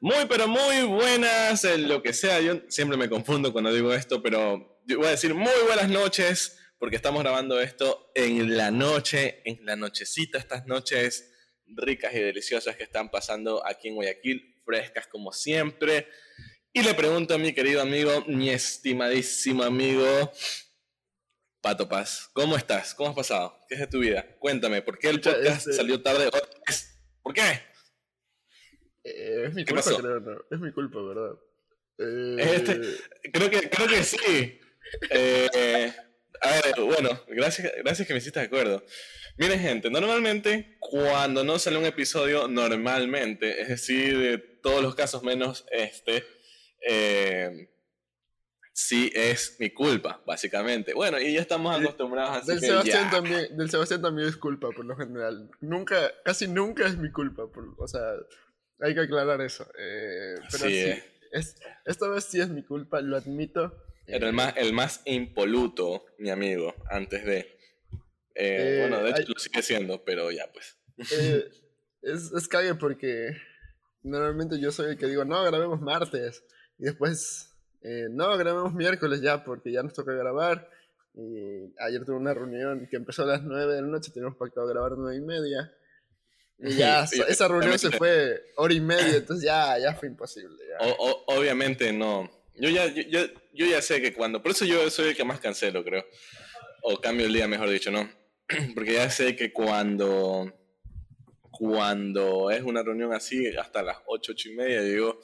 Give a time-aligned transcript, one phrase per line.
[0.00, 2.40] Muy, pero muy buenas, lo que sea.
[2.40, 6.94] Yo siempre me confundo cuando digo esto, pero voy a decir muy buenas noches, porque
[6.94, 11.32] estamos grabando esto en la noche, en la nochecita, estas noches
[11.66, 16.06] ricas y deliciosas que están pasando aquí en Guayaquil, frescas como siempre.
[16.72, 20.30] Y le pregunto a mi querido amigo, mi estimadísimo amigo,
[21.60, 22.94] Pato Paz, ¿cómo estás?
[22.94, 23.58] ¿Cómo has pasado?
[23.68, 24.24] ¿Qué es de tu vida?
[24.38, 26.30] Cuéntame, ¿por qué el podcast este salió tarde?
[27.20, 27.67] ¿Por qué?
[29.08, 30.44] Eh, es mi culpa, creo, no.
[30.50, 31.38] Es mi culpa, ¿verdad?
[32.38, 33.30] Este, eh...
[33.32, 34.60] creo, que, creo que sí.
[35.10, 35.92] Eh,
[36.40, 38.84] a ver, bueno, gracias, gracias que me hiciste de acuerdo.
[39.36, 45.22] Miren, gente, normalmente cuando no sale un episodio, normalmente, es decir, de todos los casos
[45.22, 46.24] menos este,
[46.86, 47.70] eh,
[48.72, 50.94] sí es mi culpa, básicamente.
[50.94, 54.84] Bueno, y ya estamos acostumbrados a del Sebastián también Del Sebastián también es culpa, por
[54.84, 55.50] lo general.
[55.60, 57.44] Nunca, casi nunca es mi culpa,
[57.76, 58.12] o sea,
[58.80, 59.66] hay que aclarar eso.
[59.78, 61.04] Eh, pero sí, eh.
[61.32, 63.84] es, esta vez sí es mi culpa, lo admito.
[64.06, 67.58] Era el más, el más impoluto, mi amigo, antes de...
[68.34, 70.76] Eh, bueno, de hecho lo sigue siendo, pero ya pues.
[72.02, 73.36] es, es cague porque
[74.02, 76.44] normalmente yo soy el que digo, no, grabemos martes.
[76.78, 80.70] Y después, no, grabemos miércoles ya, porque ya nos toca grabar.
[81.14, 84.68] Y ayer tuve una reunión que empezó a las 9 de la noche, teníamos pactado
[84.68, 85.72] grabar a 9 y media.
[86.60, 90.56] Y ya, esa reunión se fue hora y media, entonces ya, ya fue imposible.
[91.26, 92.30] obviamente no.
[92.56, 93.20] Yo ya, yo,
[93.52, 96.04] yo, ya sé que cuando, por eso yo soy el que más cancelo, creo.
[96.82, 98.10] O cambio el día, mejor dicho, ¿no?
[98.74, 100.52] Porque ya sé que cuando,
[101.52, 105.20] cuando es una reunión así, hasta las 8, 8 y media, digo,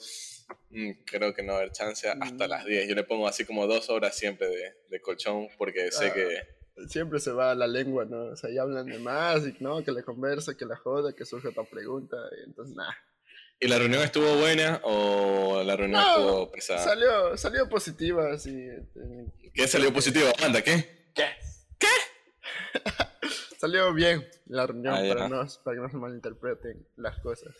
[0.69, 2.49] mm, creo que no va a haber chance hasta mm.
[2.49, 2.87] las 10.
[2.87, 6.13] Yo le pongo así como dos horas siempre de, de colchón porque sé ah.
[6.13, 6.54] que
[6.87, 8.25] siempre se va la lengua, ¿no?
[8.25, 11.25] O sea, ya hablan de más y no, que le conversa, que la joda, que
[11.25, 12.95] surge otra pregunta, y entonces nada.
[13.59, 16.83] ¿Y la reunión estuvo buena o la reunión estuvo pesada?
[16.83, 18.67] Salió, salió positiva, así.
[19.53, 20.27] ¿Qué salió positivo?
[20.43, 21.09] Anda, ¿qué?
[21.13, 21.25] ¿Qué?
[21.79, 21.87] ¿Qué?
[23.57, 27.55] salió bien la reunión ah, para, no, para que no se malinterpreten las cosas.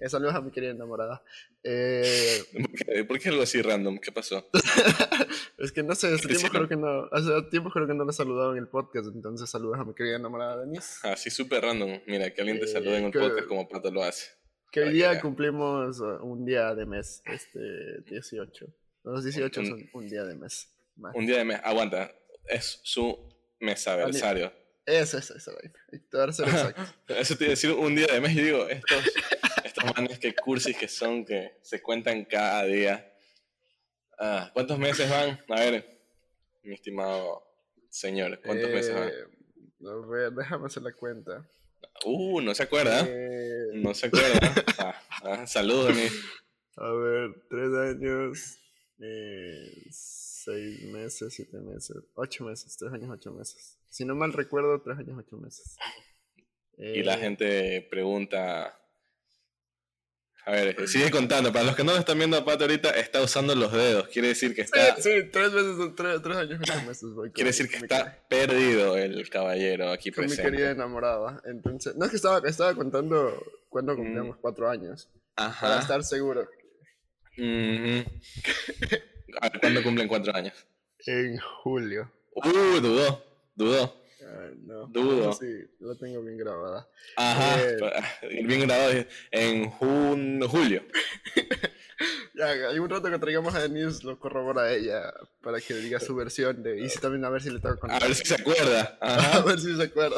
[0.00, 1.22] Eh, saludos a mi querida enamorada.
[1.64, 2.42] Eh,
[3.08, 3.98] ¿Por, qué, algo así random?
[3.98, 4.48] ¿Qué pasó?
[5.58, 8.10] es que no sé, hace tiempo, creo que no, hace tiempo creo que no la
[8.10, 11.00] he saludado en el podcast, entonces saludos a mi querida enamorada Denise.
[11.02, 12.00] Ah, sí, súper random.
[12.06, 14.28] Mira, que alguien te salude en un podcast como Pato lo hace.
[14.70, 18.66] Que hoy día cumplimos uh, un día de mes, este 18.
[19.04, 20.68] Los 18 son un día de mes.
[21.14, 22.12] Un día de mes, aguanta,
[22.44, 23.16] es su
[23.60, 24.52] mesaversario.
[24.84, 25.52] Eso, eso, eso.
[27.08, 29.04] Eso te iba a decir un día de mes y digo, estos
[29.84, 33.12] manes que cursis que son, que se cuentan cada día.
[34.18, 35.40] Ah, ¿Cuántos meses van?
[35.48, 35.86] A ver,
[36.62, 37.42] mi estimado
[37.88, 39.08] señor, ¿cuántos meses van?
[39.08, 41.48] Eh, a ver, déjame hacer la cuenta.
[42.04, 43.06] Uh, no se acuerda.
[43.08, 44.38] Eh, no se acuerda.
[44.78, 45.94] ah, ah, saludos,
[46.76, 48.58] A ver, tres años,
[49.00, 53.78] eh, seis meses, siete meses, ocho meses, tres años, ocho meses.
[53.88, 55.76] Si no mal recuerdo, tres años, ocho meses.
[56.76, 58.78] y la gente pregunta,
[60.48, 61.52] a ver, sigue contando.
[61.52, 64.08] Para los que no lo están viendo a Pato ahorita, está usando los dedos.
[64.08, 64.96] Quiere decir que está.
[64.96, 67.10] Sí, tres meses, tres, tres años, meses.
[67.14, 70.50] Voy Quiere decir que está perdido el caballero aquí con presente.
[70.50, 71.42] mi querida enamorada.
[71.44, 74.40] Entonces, no es que estaba, estaba contando cumplíamos mm.
[74.40, 75.10] cuatro años.
[75.36, 75.66] Ajá.
[75.68, 76.40] Para estar seguro.
[76.40, 78.06] a ver,
[79.60, 80.54] ¿cuándo cumplen cuatro años?
[81.04, 82.10] En julio.
[82.34, 83.22] Uh, dudó,
[83.54, 84.07] dudó
[84.64, 84.86] no.
[84.86, 85.32] Dudo.
[85.32, 86.88] Sí, lo tengo bien grabada.
[87.16, 90.82] Ajá, eh, bien grabado en junio, julio.
[92.34, 95.12] ya, hay un rato que traigamos a Denise, lo corrobora ella
[95.42, 96.80] para que diga su versión de.
[96.80, 98.02] Y si también a ver si le contar.
[98.02, 98.98] A ver si se acuerda.
[99.00, 100.16] A ver si se acuerda.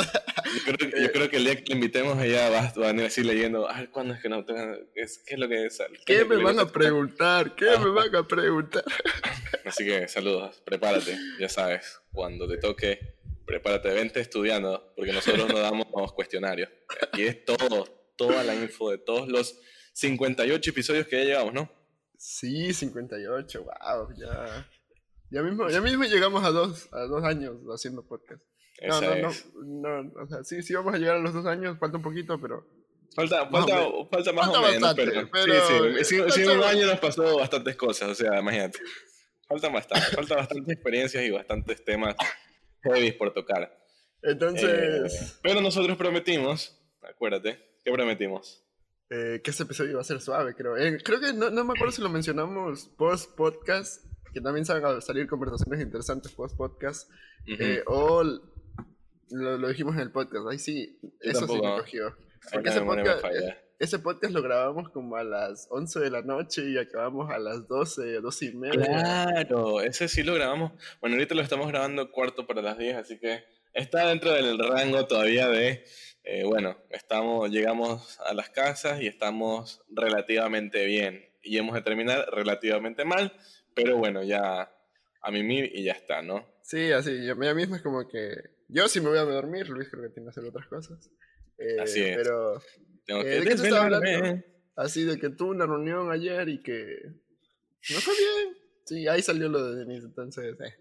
[0.54, 3.24] Yo creo, yo creo, que el día que le invitemos, ella va, va a decir
[3.24, 3.68] leyendo.
[3.68, 4.78] A ver, ¿cuándo es que no tengan.?
[4.94, 5.78] ¿Qué es lo que es?
[6.04, 7.54] ¿Qué, ¿Qué me van a preguntar?
[7.54, 8.84] ¿Qué me van a preguntar?
[9.64, 13.19] Así que saludos, prepárate, ya sabes, cuando te toque
[13.50, 16.70] prepárate, vente estudiando, porque nosotros no damos cuestionarios.
[17.02, 17.84] Aquí es todo,
[18.16, 19.58] toda la info de todos los
[19.94, 21.70] 58 episodios que ya llevamos, ¿no?
[22.16, 24.68] Sí, 58, wow, ya.
[25.30, 28.42] Ya mismo, ya mismo llegamos a dos, a dos años haciendo podcast.
[28.86, 31.76] No, no, no, no, o sea, sí, sí vamos a llegar a los dos años,
[31.78, 32.64] falta un poquito, pero...
[33.14, 33.76] Falta, falta,
[34.10, 38.14] falta más o menos, pero, sí, sí, en un año nos pasó bastantes cosas, o
[38.14, 38.78] sea, imagínate.
[39.48, 42.14] Falta bastante, falta bastantes experiencias y bastantes temas
[42.82, 43.76] heavy por tocar.
[44.22, 45.12] Entonces.
[45.12, 48.64] Eh, pero nosotros prometimos, acuérdate, ¿qué prometimos?
[49.10, 50.76] Eh, que este episodio iba a ser suave, creo.
[50.76, 55.00] Eh, creo que no, no, me acuerdo si lo mencionamos post podcast, que también a
[55.00, 57.10] salir conversaciones interesantes post podcast,
[57.86, 60.46] o lo, lo, dijimos en el podcast.
[60.48, 62.16] Ahí sí, eso sí me cogió.
[62.52, 63.24] Porque ese podcast,
[63.80, 67.66] ese podcast lo grabamos como a las 11 de la noche y acabamos a las
[67.66, 68.84] 12, 12 y media.
[68.84, 70.72] Claro, ese sí lo grabamos.
[71.00, 73.42] Bueno, ahorita lo estamos grabando cuarto para las 10, así que
[73.72, 75.82] está dentro del rango todavía de,
[76.24, 81.24] eh, bueno, estamos, llegamos a las casas y estamos relativamente bien.
[81.42, 83.32] Y hemos de terminar relativamente mal,
[83.74, 84.70] pero bueno, ya
[85.22, 86.46] a mimir y ya está, ¿no?
[86.62, 88.34] Sí, así, yo, ya mismo es como que
[88.68, 91.10] yo sí me voy a dormir, Luis creo que tiene que hacer otras cosas.
[91.56, 92.16] Eh, Así es.
[92.18, 92.60] Pero,
[93.10, 94.42] Tengo eh, que ¿de qué estaba hablando?
[94.76, 96.96] Así de que tuvo una reunión ayer y que
[97.90, 98.56] no fue bien.
[98.84, 100.56] Sí, ahí salió lo de Denise, entonces...
[100.60, 100.74] eh.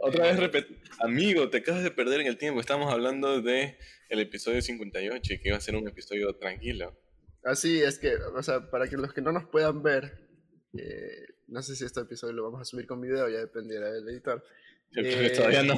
[0.00, 2.60] Otra vez repet- Amigo, te acabas de perder en el tiempo.
[2.60, 3.78] Estamos hablando de
[4.08, 6.94] el episodio 58 y que iba a ser un episodio tranquilo.
[7.42, 10.28] Así es que, o sea, para que los que no nos puedan ver,
[10.76, 14.08] eh, no sé si este episodio lo vamos a subir con video, ya dependerá del
[14.08, 14.42] editor.
[14.90, 15.74] Yo creo que Eh, todavía no.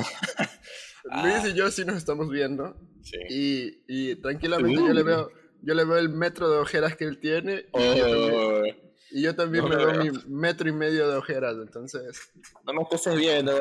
[1.23, 3.19] Luis y yo sí nos estamos viendo Sí.
[3.31, 5.31] y, y tranquilamente yo le veo
[5.67, 8.63] yo le veo el metro de ojeras que él tiene y, yo, también, Oh,
[9.11, 12.31] y yo también No me veo mi metro y medio de ojeras, entonces,
[12.65, 13.53] no me estés viendo.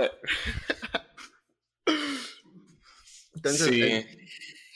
[3.36, 3.82] entonces sí.
[3.82, 4.26] en-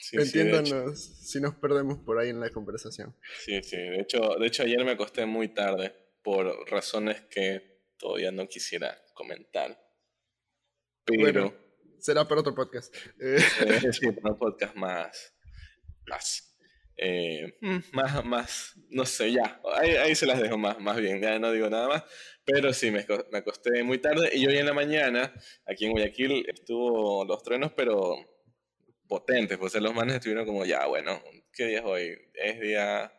[0.02, 3.14] Sí, entiéndanos si nos perdemos por ahí en la conversación.
[3.44, 3.76] Sí, sí.
[3.76, 5.94] De hecho, de hecho, ayer me acosté muy tarde
[6.24, 9.80] por razones que todavía no quisiera comentar.
[11.04, 11.54] Pero Bueno.
[12.00, 12.92] Será para otro podcast.
[13.20, 13.36] Eh,
[13.66, 15.32] eh, sí, para un podcast más.
[16.08, 16.49] Más.
[17.02, 18.74] Eh, mm, más, más.
[18.90, 19.58] No sé, ya.
[19.74, 21.18] Ahí, ahí se las dejo más, más bien.
[21.20, 22.04] Ya no digo nada más.
[22.44, 25.32] Pero sí, me, me acosté muy tarde y hoy en la mañana,
[25.66, 28.16] aquí en Guayaquil, estuvo los truenos, pero
[29.08, 29.56] potentes.
[29.56, 31.22] Pues los manes estuvieron como, ya, bueno,
[31.54, 32.18] ¿qué día es hoy?
[32.34, 33.10] Es día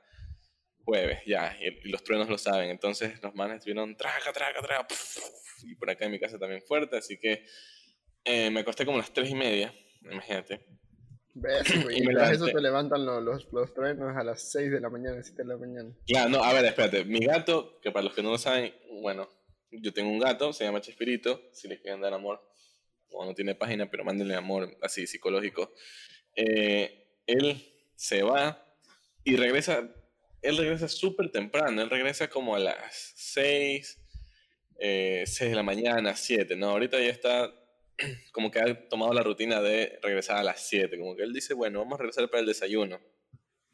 [0.83, 2.69] jueves, ya, y, los truenos lo saben.
[2.69, 4.87] Entonces los manes estuvieron traca, traca, traca,
[5.63, 7.45] y por acá en mi casa también fuerte, así que
[8.25, 10.80] eh, me acosté como a las tres y media, imagínate.
[11.33, 12.53] Ves, Y me tras eso levanté.
[12.53, 15.57] te levantan lo- los, los truenos a las 6 de la mañana, 7 de la
[15.57, 15.89] mañana.
[16.07, 19.29] Claro, no, a ver, espérate, mi gato, que para los que no lo saben, bueno,
[19.71, 22.41] yo tengo un gato, se llama Chespirito, si les quieren dar amor,
[23.09, 25.73] o no tiene página, pero mándenle amor así psicológico.
[26.35, 27.61] Eh, él
[27.95, 28.65] se va
[29.23, 29.89] y regresa,
[30.41, 33.97] él regresa súper temprano, él regresa como a las 6,
[34.79, 36.69] eh, 6 de la mañana, 7, ¿no?
[36.69, 37.53] Ahorita ya está
[38.31, 41.53] como que ha tomado la rutina de regresar a las 7, como que él dice,
[41.53, 42.99] bueno, vamos a regresar para el desayuno.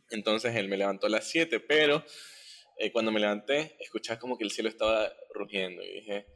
[0.10, 2.04] Entonces él me levantó a las 7, pero
[2.78, 6.28] eh, cuando me levanté, escuchaba como que el cielo estaba rugiendo y dije,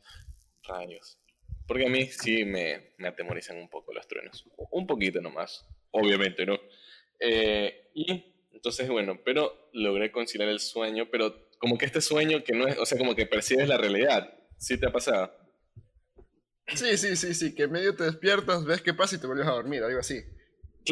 [0.64, 1.20] rayos.
[1.68, 4.46] Porque a mí sí me, me atemorizan un poco los truenos.
[4.72, 6.60] Un poquito nomás, obviamente, ¿no?
[7.20, 12.54] Eh, y entonces, bueno, pero logré conciliar el sueño, pero como que este sueño que
[12.54, 14.34] no es, o sea, como que percibes la realidad.
[14.58, 15.34] ¿Sí te ha pasado?
[16.76, 19.52] Sí, sí, sí, sí, que medio te despiertas, ves qué pasa y te vuelves a
[19.52, 20.22] dormir, algo así.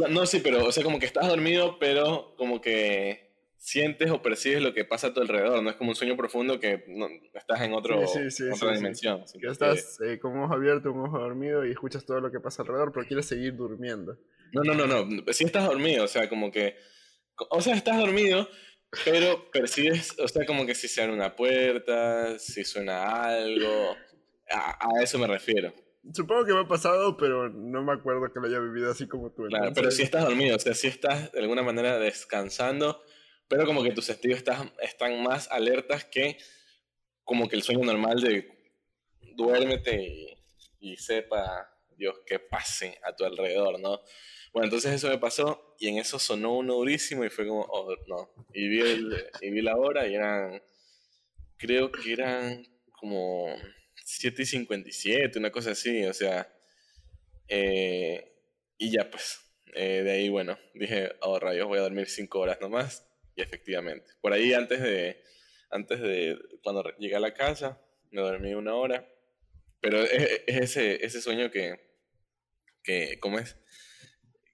[0.09, 3.27] No, sí, pero, o sea, como que estás dormido, pero como que
[3.57, 5.61] sientes o percibes lo que pasa a tu alrededor.
[5.63, 8.73] No es como un sueño profundo que no- estás en otro, Sí, sí, sí, otra
[8.75, 9.23] dimensión.
[9.39, 12.39] que- estás eh, con un ojo abierto, un ojo dormido y escuchas todo lo que
[12.39, 14.17] pasa alrededor, pero quieres seguir durmiendo.
[14.53, 15.33] No, no, no, no.
[15.33, 16.75] Sí estás dormido, o sea, como que.
[17.49, 18.47] O sea, estás dormido,
[19.05, 23.95] pero percibes, o sea, como que si se abre una puerta, si suena algo.
[24.49, 25.73] A, a eso me refiero.
[26.13, 29.31] Supongo que me ha pasado, pero no me acuerdo que lo haya vivido así como
[29.31, 29.43] tú.
[29.47, 33.03] Claro, pero si estás dormido, o sea, si estás de alguna manera descansando,
[33.47, 36.37] pero como que tus sentidos estás, están más alertas que
[37.23, 38.73] como que el sueño normal de
[39.35, 40.37] duérmete y,
[40.79, 44.01] y sepa Dios qué pase a tu alrededor, ¿no?
[44.53, 47.93] Bueno, entonces eso me pasó y en eso sonó uno durísimo y fue como, oh,
[48.07, 48.29] no.
[48.53, 50.61] Y vi, el, y vi la hora y eran,
[51.57, 53.53] creo que eran como
[54.09, 56.51] 7 y 57, una cosa así, o sea,
[57.47, 58.33] eh,
[58.77, 59.39] y ya pues,
[59.75, 64.11] eh, de ahí, bueno, dije, oh rayos, voy a dormir 5 horas nomás, y efectivamente,
[64.21, 65.21] por ahí antes de,
[65.69, 69.07] antes de, cuando llegué a la casa, me dormí una hora,
[69.81, 71.79] pero es, es ese, ese sueño que,
[72.83, 73.57] que, ¿cómo es?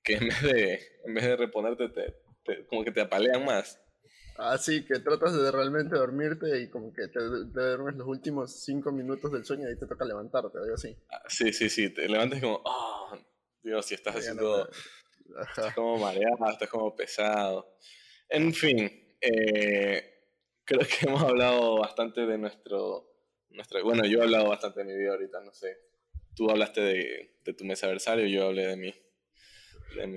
[0.03, 3.81] Que en vez de, en vez de reponerte, te, te- como que te apalean más.
[4.37, 8.91] Así que tratas de realmente dormirte y como que te, te duermes los últimos cinco
[8.91, 10.95] minutos del sueño y ahí te toca levantarte, algo así.
[11.09, 13.17] Ah, Sí, sí, sí, te levantas como, oh,
[13.63, 14.65] Dios, si estás haciendo...
[14.65, 14.69] no-.
[15.41, 17.77] Estás como mareado, estás como pesado.
[18.29, 20.15] En fin, eh,
[20.63, 23.11] creo que hemos hablado bastante de nuestro,
[23.49, 25.77] nuestra, bueno, yo he hablado bastante de mi vida ahorita, no sé.
[26.35, 28.93] Tú hablaste de, de tu mes aniversario, yo hablé de mi...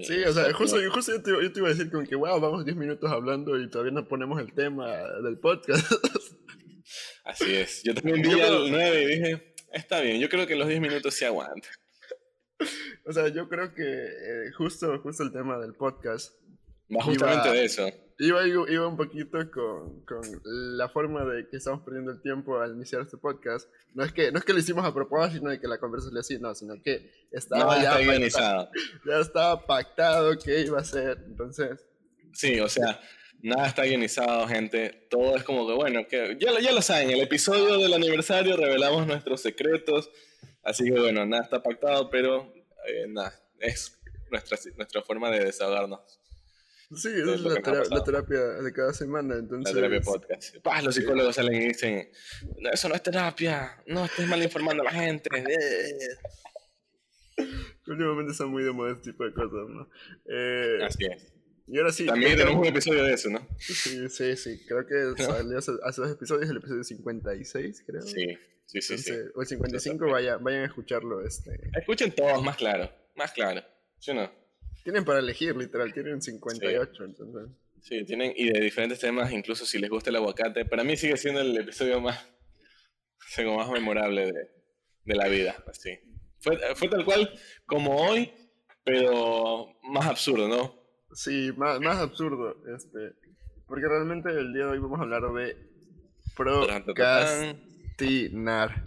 [0.03, 2.41] Sí, o sea, justo, justo yo, te, yo te iba a decir como que, wow,
[2.41, 4.89] vamos 10 minutos hablando y todavía no ponemos el tema
[5.23, 5.91] del podcast.
[7.25, 7.83] Así es.
[7.85, 11.15] Yo también vi al 9 y dije, está bien, yo creo que los 10 minutos
[11.15, 11.71] se aguantan.
[13.07, 16.35] o sea, yo creo que eh, justo, justo el tema del podcast
[16.95, 17.89] Va justamente Iba- de eso.
[18.19, 22.75] Iba, iba un poquito con, con, la forma de que estamos perdiendo el tiempo al
[22.75, 23.69] iniciar este podcast.
[23.95, 26.19] No es que, no es que lo hicimos a propósito, sino de que la conversación
[26.19, 28.71] así, no, sino que estaba ya, pactado,
[29.07, 31.19] ya estaba pactado que iba a ser.
[31.27, 31.87] Entonces.
[32.33, 33.01] Sí, o sea,
[33.41, 35.07] nada está guionizado, gente.
[35.11, 39.07] Todo es como que, bueno, que ya, ya lo saben, el episodio del aniversario revelamos
[39.07, 40.11] nuestros secretos.
[40.63, 42.53] Así que, bueno, nada está pactado, pero
[42.87, 43.99] eh, nada, es
[44.31, 46.19] nuestra, nuestra forma de desahogarnos.
[46.95, 49.37] Sí, esa es, la, terapia de cada semana.
[49.37, 49.75] Entonces...
[49.75, 50.57] La terapia podcast.
[50.85, 52.11] los psicólogos salen y dicen:
[52.73, 55.31] Eso no es terapia, no estés mal informando a la gente.
[57.87, 59.89] Últimamente son muy de moda este tipo de cosas, ¿no?
[60.27, 61.33] Eh, Así es.
[61.67, 62.07] Y ahora sí.
[62.07, 63.47] También tenemos un episodio de eso, ¿no?
[63.59, 64.65] Sí, sí, sí.
[64.67, 68.03] Creo que salió hace, dos episodios, el episodio 56, creo.
[68.03, 68.99] Sí, sí, sí.
[68.99, 69.13] sí.
[69.35, 71.25] O el 55, vaya, vayan a escucharlo.
[71.25, 71.71] Este...
[71.79, 72.91] Escuchen todos, más claro.
[73.17, 73.63] Más claro.
[73.99, 74.31] ¿Sí o no?
[74.85, 77.03] Tienen para elegir, literal, tienen 58, sí.
[77.05, 77.57] entonces.
[77.83, 80.65] Sí, tienen, y de diferentes temas, incluso si les gusta el aguacate.
[80.65, 82.27] Para mí sigue siendo el episodio más,
[83.57, 84.51] más memorable de,
[85.05, 85.99] de la vida, así.
[86.41, 87.33] Fue, fue tal cual
[87.67, 88.33] como hoy,
[88.85, 90.75] pero más absurdo, ¿no?
[91.13, 93.13] Sí, más, más absurdo, este,
[93.67, 95.57] porque realmente el día de hoy vamos a hablar de
[96.37, 98.85] procrastinar.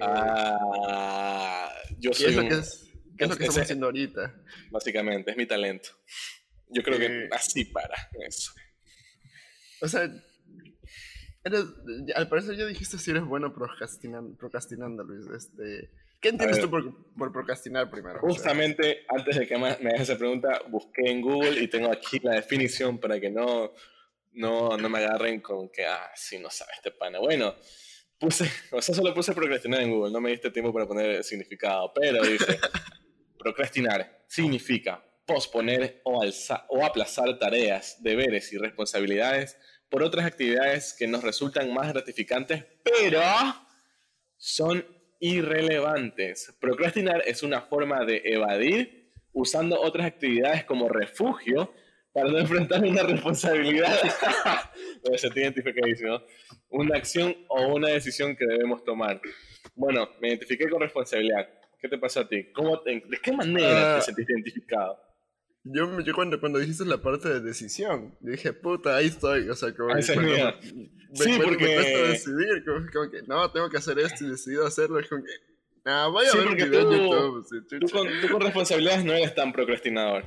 [0.00, 1.68] Ah,
[1.98, 2.87] yo soy lo que es?
[3.18, 4.34] ¿Qué es lo que estamos haciendo ahorita?
[4.70, 5.90] Básicamente, es mi talento.
[6.68, 7.94] Yo creo que eh, así para
[8.26, 8.52] eso.
[9.80, 10.10] O sea,
[12.14, 15.26] al parecer ya dijiste si eres bueno procrastinando, procrastinando Luis.
[15.34, 18.20] Este, ¿Qué entiendes tú por, procrastinar primero?
[18.20, 22.34] Justamente antes de que me hagas esa pregunta, busqué en Google y tengo aquí la
[22.34, 23.72] definición para que no,
[24.32, 27.20] no, no me agarren con que, ah, sí, no sabe este pana.
[27.20, 27.54] Bueno,
[28.18, 31.24] puse, o sea, solo puse procrastinar en Google, no me diste tiempo para poner el
[31.24, 32.58] significado, pero dice,
[33.38, 36.24] Procrastinar significa posponer o,
[36.68, 39.56] o aplazar tareas, deberes y responsabilidades
[39.88, 43.22] por otras actividades que nos resultan más gratificantes, pero
[44.36, 44.84] son
[45.20, 46.54] irrelevantes.
[46.60, 51.72] Procrastinar es una forma de evadir usando otras actividades como refugio
[52.12, 53.96] para no enfrentar una responsabilidad.
[55.04, 56.22] Debe ser identificadísimo.
[56.70, 59.20] Una acción o una decisión que debemos tomar.
[59.74, 61.48] Bueno, me identifiqué con responsabilidad.
[61.80, 62.52] ¿Qué te pasó a ti?
[62.52, 64.00] ¿Cómo ¿De qué manera te ah.
[64.00, 64.98] sentiste identificado?
[65.64, 69.48] Yo, yo cuando, cuando dijiste la parte de decisión, dije, puta, ahí estoy.
[69.48, 69.92] O sea, como.
[69.92, 70.54] Ahí me, me,
[71.12, 71.64] sí, porque.
[71.64, 74.98] Me cuesta decidir, como, que, no, tengo que hacer esto y decido hacerlo.
[74.98, 75.32] Es como que,
[75.84, 77.68] nah, voy a ver un video en YouTube.
[77.68, 80.24] tú, con, tú con responsabilidades no eres tan procrastinador.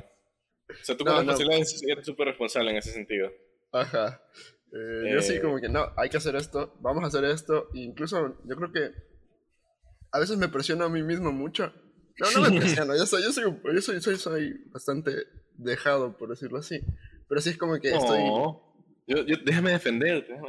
[0.70, 3.32] O sea, tú con responsabilidades eres súper responsable en ese sentido.
[3.72, 4.22] Ajá.
[4.74, 5.42] Eh, Yo sí, eh.
[5.42, 7.70] como que, no, hay que hacer esto, vamos a hacer esto.
[7.74, 9.11] E incluso, yo creo que
[10.12, 11.74] a veces me presiono a mí mismo mucho.
[12.20, 15.12] No, no me presiono, yo soy, yo soy, yo soy, soy, soy bastante
[15.58, 16.82] dejado, por decirlo así.
[17.28, 18.22] Pero sí es como que estoy...
[19.08, 20.34] Yo, yo, déjame defenderte.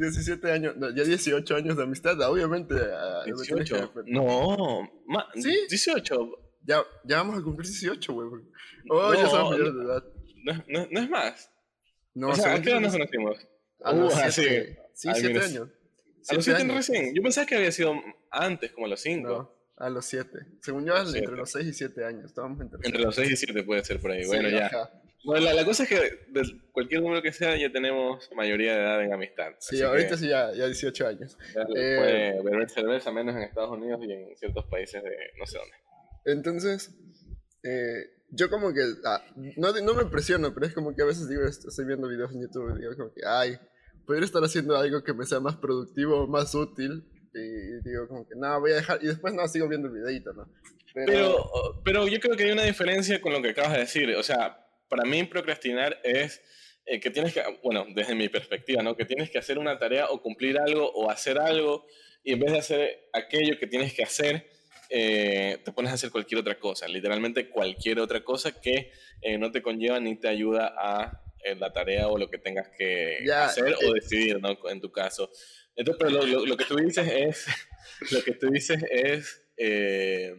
[0.00, 2.74] 17 años, no, ya 18 años de amistad, obviamente.
[3.26, 3.92] 18.
[4.06, 4.88] No,
[5.34, 5.66] ¿Sí?
[5.68, 6.30] 18.
[6.62, 8.28] Ya, ya vamos a cumplir 18, güey.
[8.88, 10.04] Oh, no, ya somos mayores de edad.
[10.44, 11.50] No, no, no, es más.
[12.14, 13.36] No, o sea, ¿a qué edad nos conocimos?
[13.82, 15.68] A los 7 uh, sí, 7 años.
[16.28, 17.14] ¿A los 7 recién?
[17.14, 17.94] Yo pensaba que había sido
[18.30, 19.28] antes, como a los 5.
[19.28, 20.38] No, a los 7.
[20.60, 22.26] Según yo, entre los 6 y 7 años.
[22.26, 24.26] Estábamos entre, entre los 6 y 7 puede ser por ahí.
[24.26, 24.70] bueno, ya.
[25.22, 25.96] Bueno, la, la, cosa es que
[26.28, 29.52] de cualquier número que sea, ya tenemos mayoría de edad en amistad.
[29.58, 31.36] Sí, ahorita sí, ya, ya 18 años.
[31.54, 31.66] Ya eh,
[31.98, 35.76] puede beber cerveza, menos en Estados Unidos y en ciertos países de no sé dónde.
[36.24, 36.94] Entonces,
[37.62, 39.22] eh, yo como que, ah,
[39.56, 42.42] no, no me presiono, pero es como que a veces digo, estoy viendo videos en
[42.42, 43.58] YouTube y digo como que, ay,
[44.10, 47.04] podría estar haciendo algo que me sea más productivo, más útil.
[47.32, 48.98] Y digo, como que, no, voy a dejar.
[49.00, 50.48] Y después, no, sigo viendo el videito, ¿no?
[50.92, 51.80] Pero...
[51.84, 54.10] pero, yo creo que hay una diferencia con lo que acabas de decir.
[54.16, 56.42] O sea, para mí procrastinar es
[56.86, 58.96] eh, que tienes que, bueno, desde mi perspectiva, ¿no?
[58.96, 61.86] Que tienes que hacer una tarea o cumplir algo o hacer algo
[62.24, 64.50] y en vez de hacer aquello que tienes que hacer,
[64.88, 68.90] eh, te pones a hacer cualquier otra cosa, literalmente cualquier otra cosa que
[69.22, 72.68] eh, no te conlleva ni te ayuda a en la tarea o lo que tengas
[72.76, 74.56] que hacer o eh, decidir, ¿no?
[74.68, 75.30] En tu caso.
[75.74, 77.46] Entonces, pero lo, lo, que tú dices es,
[78.12, 80.34] lo que tú dices es, eh,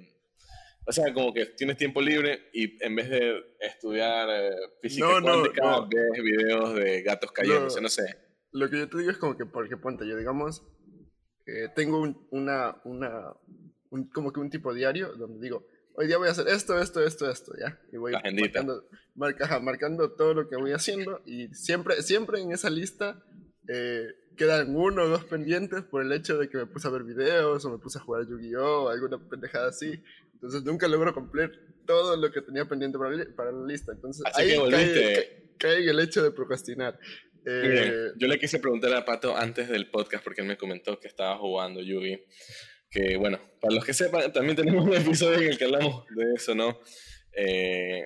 [0.86, 5.22] o sea, como que tienes tiempo libre y en vez de estudiar eh, física no,
[5.22, 8.04] cuántica, no, ves videos de gatos cayendo, no, no sé.
[8.52, 10.64] Lo que yo te digo es como que, porque ponte, yo digamos,
[11.76, 13.34] tengo un, una, una,
[13.90, 17.04] un, como que un tipo diario donde digo, hoy día voy a hacer esto, esto,
[17.04, 17.80] esto, esto, ¿ya?
[17.92, 18.84] Y voy marcando,
[19.16, 23.24] marcando todo lo que voy haciendo y siempre, siempre en esa lista,
[23.68, 27.04] eh, quedan uno o dos pendientes por el hecho de que me puse a ver
[27.04, 28.90] videos o me puse a jugar Yu-Gi-Oh!
[28.90, 30.02] alguna pendejada así.
[30.34, 31.52] Entonces nunca logro cumplir
[31.86, 33.92] todo lo que tenía pendiente para, para la lista.
[33.92, 36.98] Entonces Así ahí que cae, cae el hecho de procrastinar.
[37.44, 37.72] Bien.
[37.74, 41.08] Eh, Yo le quise preguntar a Pato antes del podcast porque él me comentó que
[41.08, 42.20] estaba jugando Yugi.
[42.92, 46.34] Que bueno, para los que sepan, también tenemos un episodio en el que hablamos de
[46.36, 46.78] eso, ¿no?
[47.34, 48.06] Eh,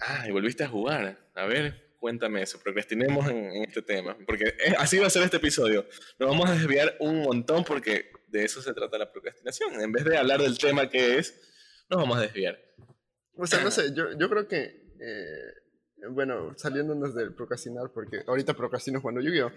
[0.00, 1.18] ah, y volviste a jugar.
[1.34, 2.60] A ver, cuéntame eso.
[2.62, 4.16] Procrastinemos en, en este tema.
[4.26, 5.86] Porque es- así va a ser este episodio.
[6.18, 9.80] Nos vamos a desviar un montón porque de eso se trata la procrastinación.
[9.80, 11.40] En vez de hablar del tema que es,
[11.88, 12.58] nos vamos a desviar.
[13.38, 14.64] O sea, no sé, yo, yo creo que,
[15.00, 19.52] eh, bueno, saliéndonos del procrastinar, porque ahorita procrastino jugando Yu-Gi-Oh!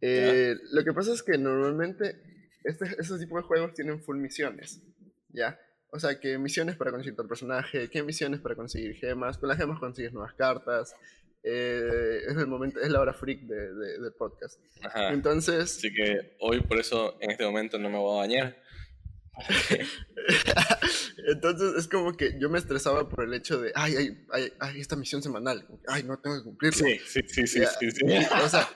[0.00, 2.20] eh, lo que pasa es que normalmente
[2.64, 4.80] este, esos tipos de juegos tienen full misiones,
[5.28, 5.58] ¿ya?
[5.90, 9.58] O sea, que misiones para conseguir tal personaje, que misiones para conseguir gemas, con las
[9.58, 10.94] gemas consigues nuevas cartas.
[11.46, 14.58] eh, es el momento, es la hora freak de, de- del podcast.
[14.82, 15.12] Ajá.
[15.12, 18.56] Entonces, Así que hoy por eso en este momento no me voy a bañar.
[21.26, 24.80] Entonces es como que yo me estresaba por el hecho de, ay, ay, ay, ay,
[24.80, 26.86] esta misión semanal, ay, no tengo que cumplirlo.
[26.86, 27.68] Sí, sí, sí, sí, Ya.
[27.68, 28.04] sí, sí.
[28.44, 28.68] O sea,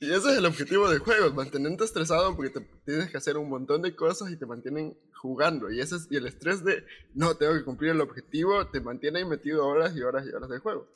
[0.00, 3.48] y ese es el objetivo del juego, mantenerte estresado porque te tienes que hacer un
[3.48, 5.70] montón de cosas y te mantienen jugando.
[5.70, 6.84] Y ese es, y el estrés de,
[7.14, 10.50] no, tengo que cumplir el objetivo, te mantiene ahí metido horas y horas y horas
[10.50, 10.88] de juego.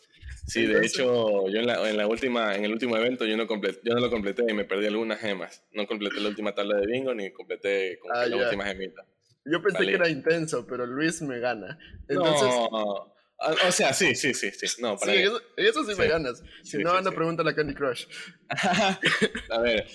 [0.46, 3.46] Sí, de hecho, yo en la, en la última, en el último evento yo no,
[3.46, 5.62] comple- yo no lo completé y me perdí algunas gemas.
[5.72, 9.04] No completé la última tabla de bingo ni completé Ah, la última gemita.
[9.44, 9.88] Yo pensé Vale.
[9.90, 11.78] que era intenso, pero Luis me gana.
[12.08, 14.82] Entonces, no, o sea, sí, sí, sí, sí.
[14.82, 16.10] No, para sí, eso, eso sí, me Sí.
[16.10, 16.42] ganas.
[16.64, 18.06] Si Sí, no, anda, pregúntale a Candy Crush.
[19.50, 19.86] a ver,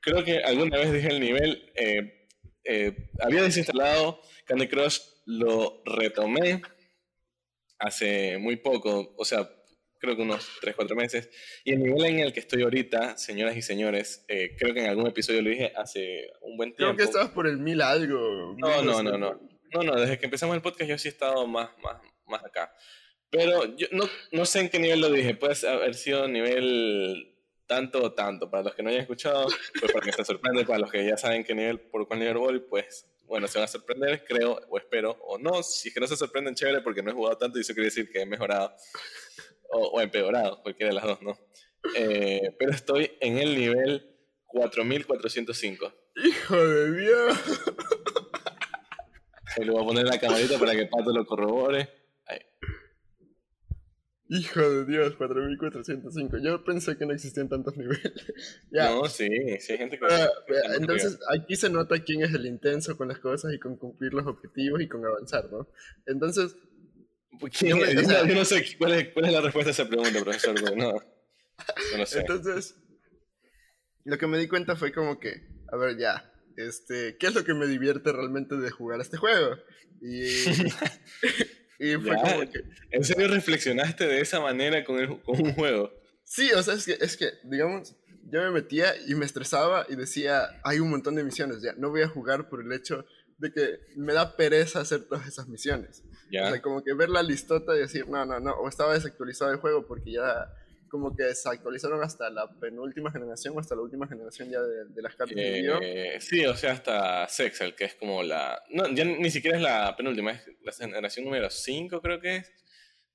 [0.00, 1.72] creo que alguna vez dije el nivel.
[1.76, 2.18] eh,
[2.64, 6.62] eh, había desinstalado Candy Crush, lo retomé
[7.78, 9.48] hace muy poco, o sea,
[9.98, 11.28] creo que unos 3, 4 meses.
[11.64, 14.90] Y el nivel en el que estoy ahorita, señoras y señores, eh, creo que en
[14.90, 16.98] algún episodio lo dije hace un buen Creo tiempo.
[16.98, 18.54] que estabas por el mil algo.
[18.58, 19.40] No, no, no, no.
[19.74, 22.72] No, no, desde que empezamos el podcast yo sí he estado más, más, más acá.
[23.30, 25.34] Pero yo no, no sé en qué nivel lo dije.
[25.34, 27.34] Puede haber sido nivel
[27.66, 28.50] tanto o tanto.
[28.50, 29.46] Para los que no hayan escuchado,
[29.80, 30.64] pues para que se sorprende.
[30.64, 33.64] Para los que ya saben qué nivel, por cuál nivel voy, pues bueno, se van
[33.64, 35.62] a sorprender, creo, o espero, o no.
[35.62, 37.86] Si es que no se sorprenden, chévere, porque no he jugado tanto y eso quiere
[37.86, 38.74] decir que he mejorado
[39.70, 41.38] o, o empeorado, cualquiera de las dos, ¿no?
[41.96, 44.14] Eh, pero estoy en el nivel
[44.46, 45.92] 4405.
[46.16, 47.38] Hijo de Dios.
[49.54, 52.01] Se lo voy a poner en la camarita para que Pato lo corrobore.
[54.34, 56.38] Hijo de Dios, 4405.
[56.38, 58.12] Yo pensé que no existían tantos niveles.
[58.70, 58.88] ya.
[58.90, 59.28] No, sí,
[59.60, 60.06] sí hay gente que...
[60.06, 64.14] Muy entonces, aquí se nota quién es el intenso con las cosas y con cumplir
[64.14, 65.68] los objetivos y con avanzar, ¿no?
[66.06, 66.56] Entonces.
[67.58, 69.68] ¿Quién yo me- o sea- no- yo no sé cuál es, cuál es la respuesta
[69.70, 70.54] a esa pregunta, profesor.
[70.76, 71.02] No, no
[71.98, 72.20] lo sé.
[72.20, 72.74] entonces,
[74.04, 77.44] lo que me di cuenta fue como que, a ver, ya, este, ¿qué es lo
[77.44, 79.56] que me divierte realmente de jugar a este juego?
[80.00, 80.22] Y,
[81.84, 82.22] y fue Ya.
[82.22, 85.90] como que, ¿En serio reflexionaste de esa manera con, el- con un juego?
[86.24, 87.94] Sí, o sea, es que, es que, digamos,
[88.30, 91.90] yo me metía y me estresaba y decía, hay un montón de misiones, ya, no
[91.90, 93.04] voy a jugar por el hecho
[93.38, 96.02] de que me da pereza hacer todas esas misiones.
[96.30, 96.46] Ya.
[96.46, 99.50] O sea, como que ver la listota y decir, no, no, no, o estaba desactualizado
[99.50, 100.48] el juego porque ya
[100.92, 104.84] como que se actualizaron hasta la penúltima generación o hasta la última generación ya de,
[104.90, 105.78] de las cartas de Yu-Gi-Oh!
[105.80, 108.62] Eh, sí, o sea, hasta Sexel, que es como la...
[108.68, 112.52] No, ya ni siquiera es la penúltima, es la generación número 5 creo que es.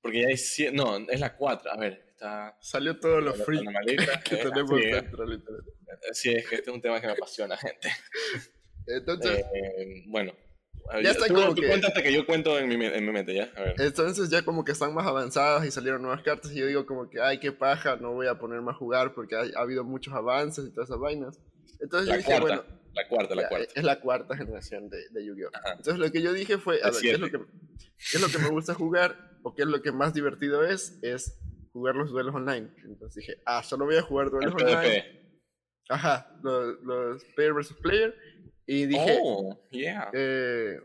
[0.02, 0.34] Porque ya hay...
[0.36, 1.70] sie- No, es la 4.
[1.70, 2.58] A ver, está...
[2.60, 3.60] Salió todo lo la free
[4.24, 5.62] que eh, tenemos dentro, literal.
[6.12, 7.88] Sí, es que este es un tema que me apasiona, gente.
[8.88, 10.34] Entonces, Eh, bueno.
[11.02, 13.34] Ya está tú, como tú que- hasta que yo cuento en mi, en mi mente,
[13.34, 13.50] ¿ya?
[13.56, 13.74] A ver.
[13.78, 17.08] Entonces ya como que están más avanzadas y salieron nuevas cartas y yo digo como
[17.10, 20.14] que, ay, qué paja, no voy a ponerme a jugar porque hay- ha habido muchos
[20.14, 21.38] avances y todas esas vainas.
[21.80, 23.72] Entonces yo La dije, cuarta, bueno, la cuarta, la ya, cuarta.
[23.74, 25.50] es la cuarta generación de, de Yu-Gi-Oh!
[25.76, 28.20] Entonces lo que yo dije fue, a La ver, ¿qué es, lo que, qué es
[28.20, 30.98] lo que me gusta jugar o qué es lo que más divertido es?
[31.02, 31.38] Es
[31.72, 32.70] jugar los duelos online.
[32.84, 34.76] Entonces dije, ah, solo voy a jugar El duelos online.
[34.76, 35.18] PvP.
[35.90, 38.14] Ajá, los, los player versus player.
[38.68, 40.10] Y dije, Oh, yeah.
[40.12, 40.78] eh,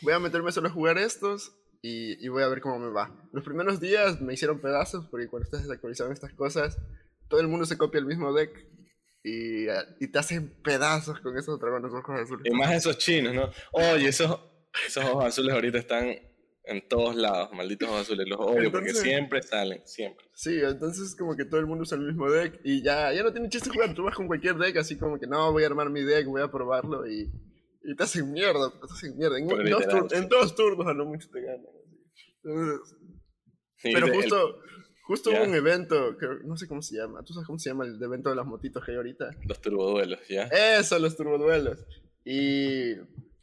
[0.00, 3.12] voy a meterme solo a jugar estos y, y voy a ver cómo me va.
[3.32, 6.78] Los primeros días me hicieron pedazos porque cuando estás desactualizando estas cosas,
[7.28, 8.64] todo el mundo se copia el mismo deck
[9.24, 12.46] y, eh, y te hacen pedazos con esos dragones rojos azules.
[12.46, 13.50] Y más esos chinos, ¿no?
[13.72, 14.38] Oye, esos,
[14.86, 16.16] esos ojos azules ahorita están
[16.70, 18.26] en todos lados, malditos azules.
[18.28, 20.24] Los odio porque Entonces- siempre salen, siempre.
[20.34, 23.32] Sí, entonces como que todo el mundo usa el mismo deck y ya, ya no
[23.32, 23.92] tiene chiste jugar.
[23.94, 26.42] Tú vas con cualquier deck así como que no, voy a armar mi deck, voy
[26.42, 27.30] a probarlo y,
[27.84, 29.36] y te hacen mierda, te hacen mierda.
[29.38, 30.16] En, en dos, literal, tur- sí.
[30.16, 31.66] en dos turnos a lo mucho te ganan.
[32.44, 32.96] Entonces,
[33.76, 34.58] Sí, Pero el- justo,
[35.04, 35.38] Justo Ya.
[35.40, 37.24] hubo un evento, que no sé cómo se llama.
[37.24, 39.28] ¿Tú sabes cómo se llama el evento de las motitos que hay ahorita?
[39.44, 40.44] Los turboduelos, ¿ya?
[40.44, 41.84] Eso, los turboduelos.
[42.24, 42.92] Y,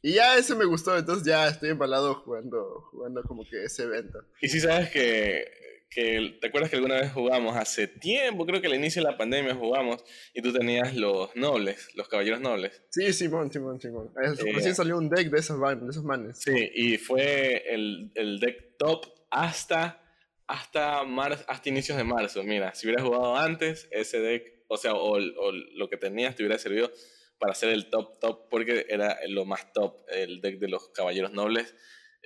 [0.01, 4.19] y ya ese me gustó, entonces ya estoy embalado jugando, jugando como que ese evento.
[4.41, 5.45] Y si sabes que,
[5.89, 8.45] que, ¿te acuerdas que alguna vez jugamos hace tiempo?
[8.45, 12.41] Creo que al inicio de la pandemia jugamos y tú tenías los nobles, los caballeros
[12.41, 12.81] nobles.
[12.89, 14.11] Sí, Simón, Simón, Simón.
[14.23, 14.33] Eh.
[14.53, 16.37] Recién salió un deck de esos, van- de esos manes.
[16.39, 20.01] Sí, y fue el, el deck top hasta,
[20.45, 22.43] hasta, mar- hasta inicios de marzo.
[22.43, 26.43] Mira, si hubieras jugado antes, ese deck, o sea, o, o lo que tenías te
[26.43, 26.91] hubiera servido
[27.39, 31.31] para hacer el top top, porque era lo más top, el deck de los caballeros
[31.31, 31.75] nobles.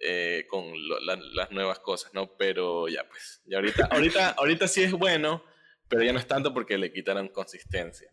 [0.04, 2.36] eh, con lo- la- las nuevas cosas, ¿no?
[2.36, 5.44] Pero ya pues, ya ahorita, ahorita, ahorita sí es bueno,
[5.88, 8.10] pero ya no es tanto porque le quitaron consistencia.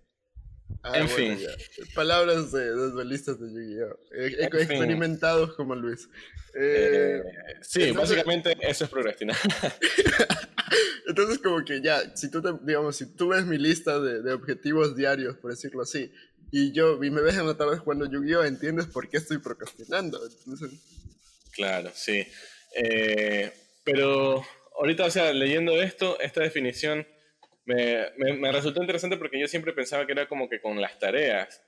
[0.83, 1.39] Ah, En bueno, fin.
[1.39, 1.49] ya.
[1.95, 3.99] Palabras de duelistas de Yu-Gi-Oh!
[4.15, 4.61] Eh, En fin.
[4.61, 6.11] experimentados como Luis.
[6.55, 9.37] Eh, Eh, sí, entonces- básicamente eso es procrastinar.
[11.07, 14.33] Entonces, como que ya, si tú, te, digamos, si tú ves mi lista de, de
[14.35, 16.13] objetivos diarios, por decirlo así,
[16.51, 18.45] y yo y me ves en la tarde jugando Yu-Gi-Oh!
[18.45, 20.19] entiendes por qué estoy procrastinando.
[20.27, 20.71] Entonces,
[21.53, 22.25] Claro, sí.
[22.77, 23.53] Eh,
[23.85, 24.43] pero
[24.79, 27.07] ahorita, o sea, leyendo esto, esta definición
[27.65, 30.99] me, me, me resultó interesante porque yo siempre pensaba que era como que con las
[30.99, 31.63] tareas,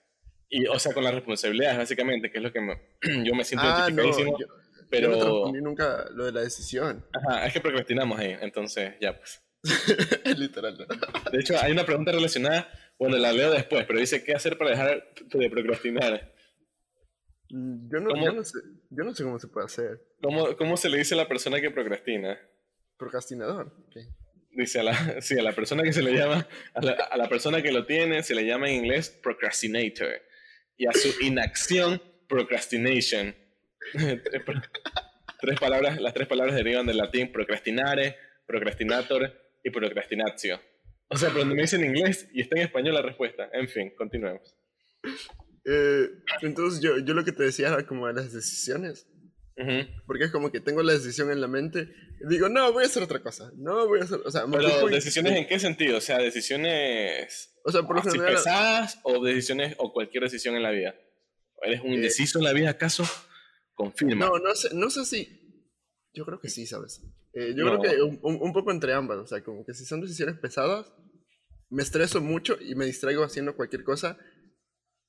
[0.48, 2.80] y, o sea, con las responsabilidades, básicamente, que es lo que me-
[3.24, 4.38] yo me siento ah, no, identificadísimo.
[4.38, 4.46] yo,
[4.88, 7.04] pero yo no nunca lo de la decisión.
[7.12, 9.40] ajá, es que procrastinamos ahí, entonces ya pues.
[10.38, 10.76] Literal.
[10.78, 11.30] ¿no?
[11.30, 14.72] De hecho, hay una pregunta relacionada, bueno, la leo después, pero dice, ¿qué hacer para
[14.72, 16.34] dejar de procrastinar?
[17.48, 18.26] Mm, Yo no, ¿Cómo?
[18.26, 18.58] yo, no sé,
[18.90, 20.02] yo no sé cómo se puede hacer.
[20.22, 22.38] ¿Cómo, cómo se le dice a la persona que procrastina?
[22.98, 23.68] Procrastinador.
[23.88, 23.96] ok.
[24.50, 27.26] Dice a la, sí, a la persona que se le llama, a la, a la
[27.30, 30.20] persona que lo tiene, se le llama en inglés procrastinator.
[30.76, 33.34] Y a su inacción, procrastination.
[33.92, 34.42] tres,
[35.40, 39.32] tres palabras, las tres palabras derivan del latín procrastinare, procrastinator
[39.64, 40.60] y procrastinatio.
[41.10, 43.48] O sea, pero me dice en inglés y está en español la respuesta.
[43.52, 44.54] En fin, continuemos.
[45.64, 46.08] Eh,
[46.42, 49.06] entonces, yo, yo lo que te decía era como de las decisiones.
[49.56, 49.86] Ujú.
[50.06, 51.88] Porque es como que tengo la decisión en la mente
[52.24, 53.50] y digo, no, voy a hacer otra cosa.
[53.56, 54.20] No, voy a hacer.
[54.24, 55.98] O sea, Pero ocupo y- decisiones en qué sentido?
[55.98, 58.34] O sea, decisiones O sea, por lo así general.
[58.36, 60.94] pesadas o decisiones o cualquier decisión en la vida.
[61.62, 63.04] ¿Eres un Eh, indeciso en la vida acaso?
[63.74, 64.26] Confirma.
[64.26, 65.39] No, no sé, no sé si.
[66.12, 67.02] Yo creo que sí, ¿sabes?
[67.32, 67.78] Eh, yo No.
[67.78, 69.18] creo que un, un- poco entre ambas.
[69.18, 70.92] O sea, como que si son decisiones pesadas,
[71.68, 74.18] me estreso mucho y me distraigo haciendo cualquier cosa.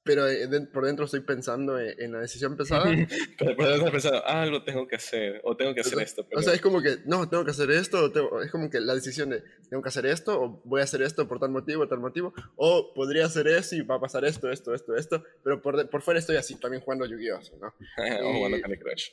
[0.04, 2.86] Pero eh, de- por dentro estoy pensando en, en la decisión pesada.
[3.38, 6.04] Pero por dentro has pensado, ah, algo tengo que hacer, o tengo que hacer sea,
[6.04, 6.26] esto.
[6.28, 6.40] Pero...
[6.40, 8.80] O sea, es como que, no, tengo que hacer esto, o tengo- es como que
[8.80, 11.88] la decisión de, tengo que hacer esto, o voy a hacer esto por tal motivo,
[11.88, 15.62] tal motivo, o podría hacer eso y va a pasar esto, esto, esto, esto, pero
[15.62, 17.40] por, por fuera estoy así, también jugando Yu-Gi-Oh!
[17.60, 17.74] ¿no?
[18.24, 19.10] Vamos jugando Candy Crush.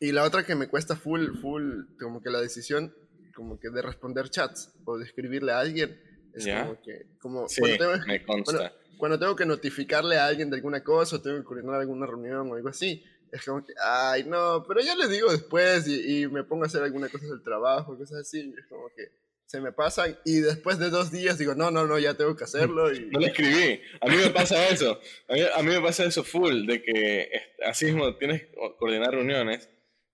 [0.00, 2.94] Y la otra que me cuesta full, full, como que la decisión,
[3.34, 6.00] como que de responder chats, o de escribirle a alguien,
[6.34, 6.62] es Ya.
[6.66, 8.52] como que, como, Sí, cuando, tengo, me consta.
[8.52, 12.06] bueno, cuando tengo que notificarle a alguien de alguna cosa, o tengo que coordinar alguna
[12.06, 16.22] reunión o algo así, es como que, ay, no, pero ya le digo después y,
[16.22, 19.08] y me pongo a hacer alguna cosa del trabajo, cosas así, es como que
[19.46, 22.44] se me pasan y después de dos días digo, no, no, no, ya tengo que
[22.44, 23.00] hacerlo y...
[23.12, 23.80] No le escribí.
[24.00, 25.00] A mí me pasa eso.
[25.28, 27.30] A mí, a mí me pasa eso full, de que
[27.66, 29.68] así mismo tienes que coordinar reuniones,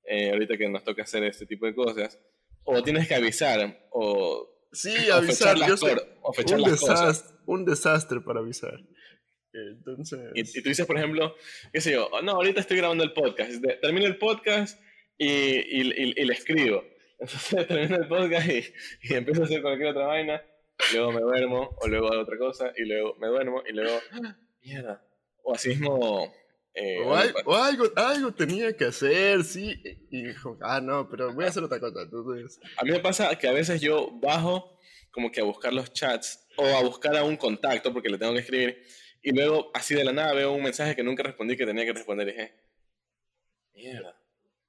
[0.06, 2.18] eh, ahorita que nos toca hacer este tipo de cosas,
[2.64, 7.00] o tienes que avisar, o, Sí, o avisar, yo cor- o fechar un, las cosas.
[7.00, 8.80] desastre, un desastre para avisar.
[9.52, 10.18] Entonces...
[10.34, 11.36] Y, y tú dices, por ejemplo,
[11.72, 13.52] qué sé yo, "Oh, no, ahorita estoy grabando el podcast.
[13.80, 14.80] Termino el podcast
[15.16, 16.82] y, y, y- le escribo.
[17.20, 20.42] Entonces termino el podcast y, empiezo a hacer cualquier otra vaina.
[20.92, 23.96] Luego me duermo, o luego hago otra cosa, y luego me duermo, y luego,
[24.60, 25.06] mierda.
[25.44, 26.34] O así mismo.
[26.74, 29.80] Eh, O, al- o algo, algo tenía que hacer, sí.
[30.10, 32.02] Y dijo, ah, no, pero voy a hacer otra cosa.
[32.02, 34.78] Entonces, A mí me pasa que a veces yo bajo
[35.10, 38.32] como que a buscar los chats o a buscar a un contacto porque le tengo
[38.32, 38.82] que escribir
[39.22, 41.92] y luego así de la nada veo un mensaje que nunca respondí que tenía que
[41.92, 42.54] responder y dije,
[43.74, 44.16] mierda,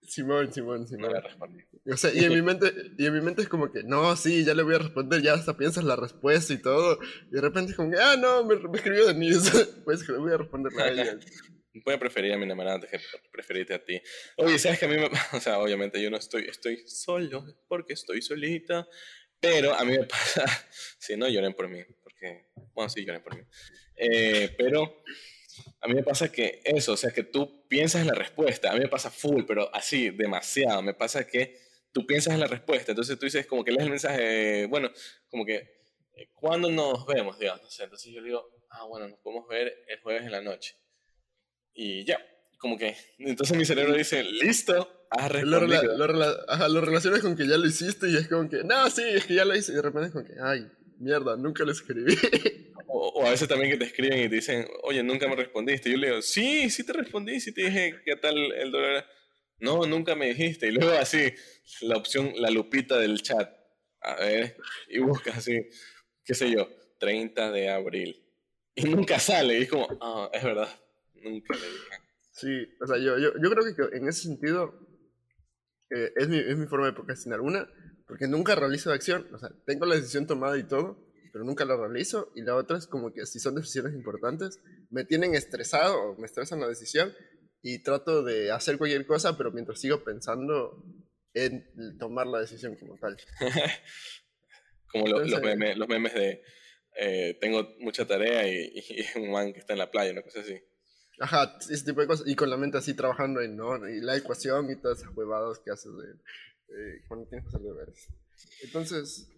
[0.03, 1.13] Simón, Simón, no Simón.
[1.13, 1.63] le respondí.
[1.91, 4.45] O sea, y en mi mente, y en mi mente es como que, no, sí,
[4.45, 6.99] ya le voy a responder, ya hasta piensas la respuesta y todo.
[7.27, 9.51] Y de repente es como que, ah, no, me, me escribió Denise.
[9.83, 11.19] Pues que le voy a responderle a ella.
[11.83, 12.99] Voy a preferir a mi enamorada antes que
[13.31, 14.01] preferirte a ti.
[14.37, 17.93] Oye, ¿sabes que a mí me O sea, obviamente yo no estoy, estoy solo porque
[17.93, 18.87] estoy solita.
[19.39, 20.45] Pero a mí me pasa...
[20.99, 21.83] Sí, no lloren por mí.
[22.01, 22.47] Porque...
[22.73, 23.43] Bueno, sí, lloren por mí.
[23.97, 25.03] Eh, pero
[25.81, 28.71] a mí me pasa que eso, o sea, que tú piensas en la respuesta.
[28.71, 30.81] A mí me pasa full, pero así, demasiado.
[30.81, 31.59] Me pasa que
[31.91, 32.91] tú piensas en la respuesta.
[32.91, 34.91] Entonces tú dices como que lees el mensaje, bueno,
[35.29, 35.55] como que,
[36.13, 37.37] eh, ¿cuándo nos vemos?
[37.37, 37.79] Digamos.
[37.79, 40.75] Entonces yo digo, ah, bueno, nos podemos ver el jueves en la noche.
[41.75, 42.17] Y ya,
[42.57, 47.19] como que, entonces mi cerebro dice, listo, has Lo, rela- lo rela- ajá, lo relacionas
[47.21, 49.55] con que ya lo hiciste y es como que, no, sí, es que ya lo
[49.55, 49.71] hice.
[49.73, 50.67] Y de repente es como que, ay,
[50.99, 52.15] mierda, nunca lo escribí.
[52.87, 55.89] O, o a veces también que te escriben y te dicen, oye, nunca me respondiste.
[55.89, 59.05] Y yo le digo, sí, sí te respondí, sí te dije qué tal el dólar.
[59.59, 60.67] No, nunca me dijiste.
[60.67, 61.33] Y luego así,
[61.81, 63.51] la opción, la lupita del chat.
[64.01, 64.55] A ver,
[64.87, 65.67] y buscas así,
[66.23, 68.23] qué sé yo, 30 de abril.
[68.75, 69.59] Y nunca sale.
[69.59, 70.69] Y es como, ah, es verdad,
[71.29, 71.89] nunca le dije.
[72.31, 74.73] Sí, o sea, yo, yo, yo creo que en ese sentido
[75.89, 77.41] eh, es, mi, es mi forma de procrastinar.
[77.41, 77.69] Una,
[78.07, 81.75] porque nunca realizo acción, o sea, tengo la decisión tomada y todo, pero nunca la
[81.77, 82.31] realizo.
[82.35, 84.59] Y la otra es como que si son decisiones importantes,
[84.89, 87.13] me tienen estresado o me estresan la decisión
[87.61, 90.83] y trato de hacer cualquier cosa, pero mientras sigo pensando
[91.33, 91.65] en
[91.97, 93.17] tomar la decisión como tal.
[94.91, 96.41] Como lo- los, Entonces- memes, los memes de,
[96.97, 100.39] eh, tengo mucha tarea y, y un man que está en la playa, una cosa
[100.41, 100.57] así.
[101.19, 102.27] Ajá, ese tipo de cosas.
[102.27, 103.87] Y con la mente así trabajando en ¿no?
[103.87, 107.61] y la ecuación y todas esas huevadas que haces de, eh, cuando tienes que hacer
[107.61, 108.07] deberes.
[108.63, 109.29] Entonces,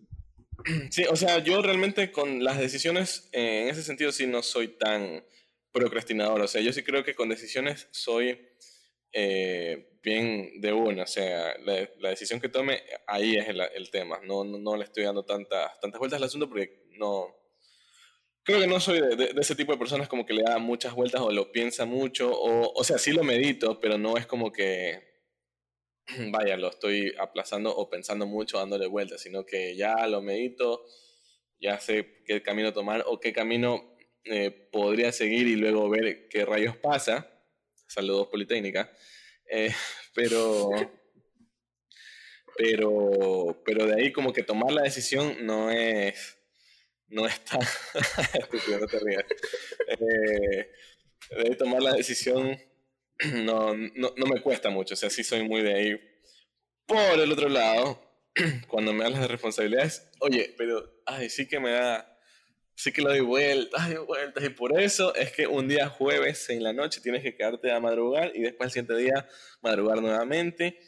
[0.91, 4.69] Sí, o sea, yo realmente con las decisiones, eh, en ese sentido sí no soy
[4.77, 5.23] tan
[5.71, 6.41] procrastinador.
[6.41, 8.39] O sea, yo sí creo que con decisiones soy
[9.11, 11.03] eh, bien de una.
[11.03, 14.19] O sea, la, la decisión que tome, ahí es el, el tema.
[14.23, 17.35] No, no, no le estoy dando tantas, tantas vueltas al asunto porque no...
[18.47, 21.19] Creo que no soy de, ese tipo de personas como que le da muchas vueltas
[21.19, 22.31] o lo piensa mucho.
[22.31, 25.03] O, o sea, sí lo medito, pero no es como que
[26.31, 30.85] vaya, lo estoy aplazando o pensando mucho, dándole vueltas, sino que ya lo medito,
[31.59, 36.45] ya sé qué camino tomar o qué camino eh, podría seguir y luego ver qué
[36.45, 37.29] rayos pasa.
[37.85, 38.89] Saludos Politécnica.
[39.51, 39.73] Eh,
[40.15, 40.69] pero,
[42.55, 46.36] pero, pero de ahí como que tomar la decisión no es,
[47.09, 47.59] no es tan...
[48.33, 49.25] Estúpido, no te rías.
[49.87, 50.71] Eh,
[51.43, 52.57] de tomar la decisión
[53.33, 56.01] no, no, no me cuesta mucho, o sea, sí soy muy de ahí.
[56.85, 58.01] Por el otro lado,
[58.67, 62.19] cuando me hablas de responsabilidades, oye, pero, ay, sí que me da,
[62.75, 66.49] sí que lo doy vueltas y vueltas, y por eso es que un día jueves
[66.49, 69.27] en la noche tienes que quedarte a madrugar y después el siguiente día
[69.61, 70.79] madrugar nuevamente.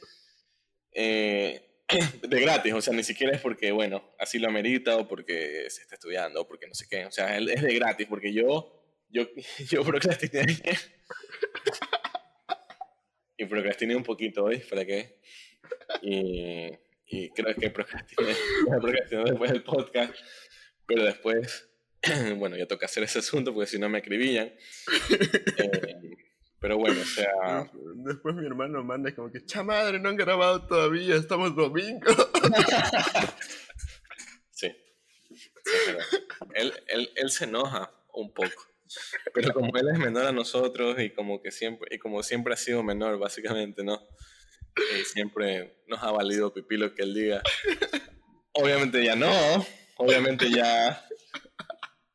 [0.94, 1.66] eh,
[2.22, 5.82] de gratis, o sea, ni siquiera es porque, bueno, así lo amerita o porque se
[5.82, 9.28] está estudiando o porque no sé qué, o sea, es de gratis, porque yo, yo,
[9.70, 10.46] yo procrastiné
[13.38, 15.20] y procrastiné un poquito hoy, ¿para qué?
[16.02, 16.72] Y,
[17.08, 18.36] y creo que procrastiné,
[18.82, 20.14] procrastiné después del podcast,
[20.86, 21.70] pero después,
[22.36, 24.54] bueno, ya toca hacer ese asunto porque si no me acribillan.
[25.58, 26.16] Eh,
[26.60, 27.72] pero bueno, o sea,
[28.06, 32.06] después mi hermano manda como que, cha madre, no han grabado todavía, estamos domingo.
[34.52, 34.76] sí.
[36.56, 38.70] Él, él, él se enoja un poco.
[39.34, 42.58] Pero como él es menor a nosotros y como que siempre, y como siempre ha
[42.58, 44.02] sido menor, básicamente, ¿no?
[45.00, 47.42] Y siempre nos ha valido pipí lo que él diga.
[48.54, 49.30] Obviamente ya no,
[49.98, 51.06] obviamente ya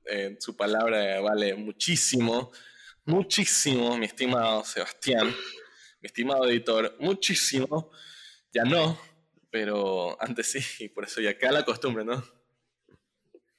[0.06, 2.50] eh, su palabra vale muchísimo,
[3.06, 5.28] muchísimo, mi estimado Sebastián,
[6.00, 7.90] mi estimado editor, muchísimo,
[8.52, 8.98] ya no,
[9.50, 12.22] pero antes sí, y por eso ya queda la costumbre, ¿no?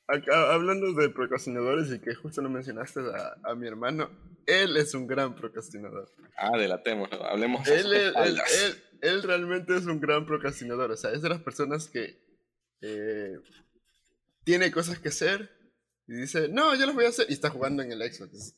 [0.07, 4.11] Acá, hablando de procrastinadores y que justo no mencionaste a, a mi hermano,
[4.45, 6.13] él es un gran procrastinador.
[6.37, 7.23] Ah, delatemos, ¿no?
[7.23, 10.91] Hablemos de Él, sus él, él, él- él realmente es un gran procrastinador.
[10.91, 12.19] O sea, es de las personas que
[12.81, 13.33] eh,
[14.43, 15.49] tiene cosas que hacer
[16.07, 17.25] y dice, no, yo las voy a hacer.
[17.29, 18.55] Y está jugando en el Xbox.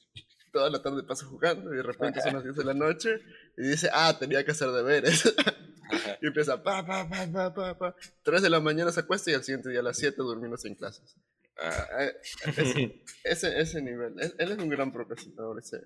[0.58, 3.22] Toda la tarde pasa jugando y de repente son las 10 de la noche
[3.56, 5.24] y dice, ah, tenía que hacer deberes.
[6.22, 7.96] y empieza, pa, pa, pa, pa, pa, pa.
[8.24, 10.74] 3 de la mañana se acuesta y al siguiente día a las 7 durmiendo sin
[10.74, 11.16] clases.
[11.60, 12.16] Ah, Eh,
[12.48, 14.16] ese, ese, ese nivel.
[14.20, 15.60] Él, es un gran procrastinador.
[15.60, 15.80] Ese.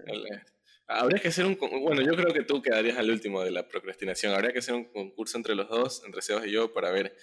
[0.87, 1.57] Habría que hacer un...
[1.57, 4.33] Bueno, yo creo que tú quedarías al último de la procrastinación.
[4.33, 7.13] Habría que hacer un concurso entre los dos, entre Sebas y yo, para ver...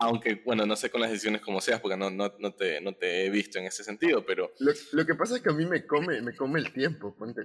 [0.00, 2.94] Aunque, bueno, no sé con las decisiones como seas, porque no, no, no, te, no
[2.94, 4.52] te he visto en ese sentido, pero...
[4.60, 7.42] Lo, lo que pasa es que a mí me come, me come el tiempo, ponte.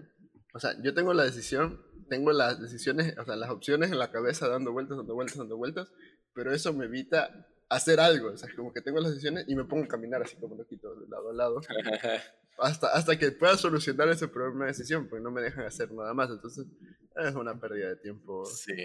[0.54, 4.12] O sea, yo tengo la decisión, tengo las decisiones, o sea, las opciones en la
[4.12, 5.92] cabeza dando vueltas, dando vueltas, dando vueltas,
[6.36, 8.30] pero eso me evita hacer algo.
[8.30, 10.94] O sea, como que tengo las decisiones y me pongo a caminar así como loquito,
[10.96, 11.62] de lado a lado,
[12.60, 16.14] hasta, hasta que pueda solucionar ese problema de decisión, porque no me dejan hacer nada
[16.14, 16.30] más.
[16.30, 16.68] Entonces,
[17.16, 18.46] es una pérdida de tiempo.
[18.46, 18.76] Sí.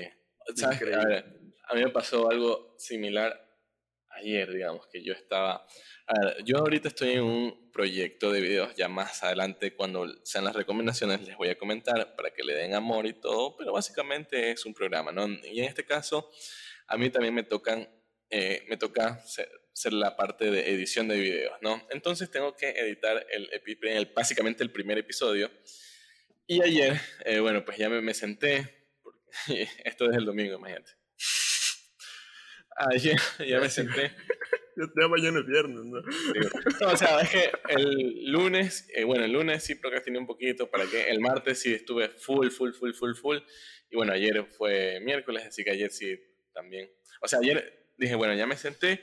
[0.54, 0.94] ¿Sabes qué?
[0.94, 1.24] A, ver,
[1.68, 3.47] a mí me pasó algo similar
[4.18, 5.66] ayer, digamos, que yo estaba...
[6.06, 10.44] A ver, yo ahorita estoy en un proyecto de videos, ya más adelante, cuando sean
[10.44, 14.50] las recomendaciones, les voy a comentar para que le den amor y todo, pero básicamente
[14.52, 15.26] es un programa, ¿no?
[15.28, 16.30] Y en este caso,
[16.86, 17.88] a mí también me tocan,
[18.30, 21.86] eh, me toca ser, ser la parte de edición de videos, ¿no?
[21.90, 23.48] Entonces tengo que editar el,
[23.82, 25.50] el- básicamente el primer episodio.
[26.46, 29.20] Y ayer, eh, bueno, pues ya me, me senté, porque
[29.84, 30.92] Esto es el domingo, imagínate.
[32.78, 34.12] Ayer ya me senté.
[34.76, 36.00] Ya mañana es viernes, ¿no?
[36.00, 36.86] ¿no?
[36.86, 40.86] o sea, es que el lunes, eh, bueno, el lunes sí procrastiné un poquito, para
[40.86, 43.38] que el martes sí estuve full, full, full, full, full.
[43.90, 46.16] Y bueno, ayer fue miércoles, así que ayer sí
[46.54, 46.88] también.
[47.20, 49.02] O sea, ayer dije, bueno, ya me senté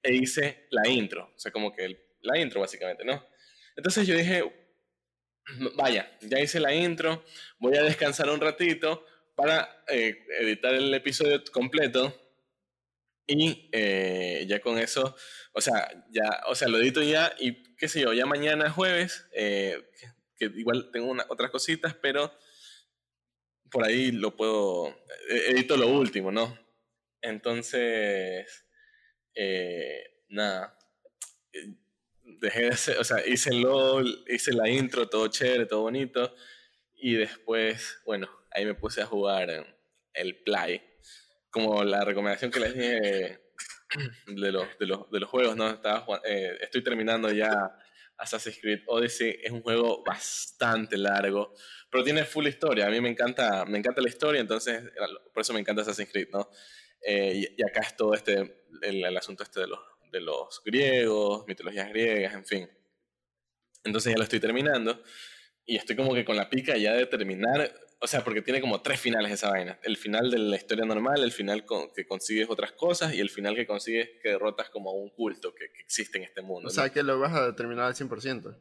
[0.00, 1.32] e hice la intro.
[1.34, 3.26] O sea, como que la intro básicamente, ¿no?
[3.76, 4.44] Entonces yo dije,
[5.74, 7.24] vaya, ya hice la intro,
[7.58, 12.25] voy a descansar un ratito para eh, editar el episodio completo
[13.26, 15.16] y eh, ya con eso,
[15.52, 19.26] o sea, ya, o sea, lo edito ya y qué sé yo, ya mañana jueves,
[19.32, 19.82] eh,
[20.36, 22.32] que, igual tengo una, otras cositas, pero
[23.70, 24.88] por ahí lo puedo,
[25.28, 26.56] e, edito lo último, ¿no?
[27.20, 28.64] Entonces,
[29.34, 30.78] eh, nada,
[32.22, 36.32] dejé de hacer, o sea, hice LOL, hice la intro, todo chévere, todo bonito,
[36.94, 39.66] y después, bueno, ahí me puse a jugar
[40.14, 40.80] el Play
[41.56, 43.40] como la recomendación que les dije
[44.26, 45.70] de los, de los, de los juegos, ¿no?
[45.70, 47.50] Estaba, eh, estoy terminando ya
[48.18, 49.38] Assassin's Creed Odyssey.
[49.42, 51.54] Es un juego bastante largo,
[51.90, 52.88] pero tiene full historia.
[52.88, 54.82] A mí me encanta, me encanta la historia, entonces
[55.32, 56.50] por eso me encanta Assassin's Creed, ¿no?
[57.00, 59.80] Eh, y, acá es todo este, el, el, asunto este de los,
[60.12, 62.70] de los griegos, mitologías griegas, en fin.
[63.82, 65.02] Entonces ya lo estoy terminando
[65.64, 68.82] y estoy como que con la pica ya de terminar o sea, porque tiene como
[68.82, 69.78] tres finales esa vaina.
[69.82, 73.54] El final de la historia normal, el final que consigues otras cosas y el final
[73.54, 76.68] que consigues que derrotas como un culto que, existe en este mundo.
[76.68, 78.58] O sea, que lo vas a terminar al 100%.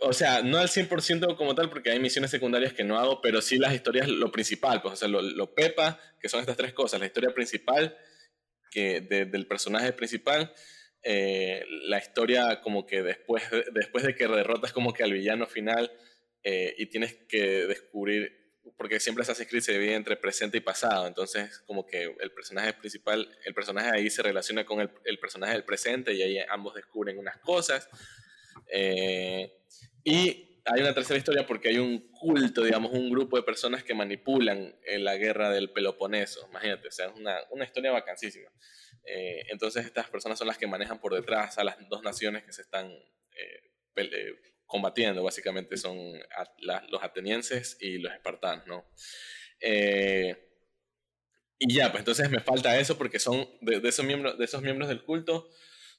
[0.00, 3.42] o sea, no al 100% como tal porque hay misiones secundarias que no hago, pero
[3.42, 6.98] sí las historias, lo principal, pues, o sea, lo, pepa, que son estas tres cosas.
[6.98, 7.96] La historia principal
[8.70, 10.50] que del personaje principal,
[11.02, 13.42] eh, la historia como que después,
[13.74, 15.92] después de que derrotas como que al villano final
[16.42, 21.06] eh, y tienes que descubrir, porque siempre Assassin's Creed se divide entre presente y pasado,
[21.06, 25.52] entonces como que el personaje principal, el personaje ahí se relaciona con el, el personaje
[25.52, 27.88] del presente y ahí ambos descubren unas cosas.
[28.68, 29.52] Eh,
[30.04, 33.94] y hay una tercera historia porque hay un culto, digamos, un grupo de personas que
[33.94, 36.46] manipulan en la guerra del Peloponeso.
[36.48, 38.50] Imagínate, o sea, es una, una historia vacancísima.
[39.04, 42.52] Eh, entonces estas personas son las que manejan por detrás a las dos naciones que
[42.52, 43.70] se están eh,
[44.72, 45.94] combatiendo, básicamente son
[46.88, 48.86] los atenienses y los espartanos, ¿no?
[49.60, 50.34] Eh,
[51.58, 54.88] y ya, pues entonces me falta eso porque son de, esos, miembros, de esos miembros
[54.88, 55.50] del culto,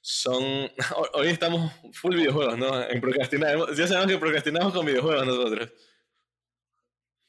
[0.02, 0.44] son...
[1.14, 2.82] Hoy estamos full videojuegos, ¿no?
[2.90, 3.56] En procrastinar.
[3.76, 5.72] Ya sabemos que procrastinamos con videojuegos nosotros.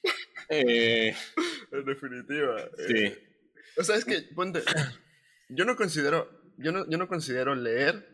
[0.51, 1.17] Eh,
[1.73, 2.69] en definitiva.
[2.87, 3.05] Sí.
[3.07, 3.19] Eh,
[3.79, 4.63] o sea, es que, ponte,
[5.49, 6.29] yo no considero,
[6.59, 8.07] yo no, yo no considero leer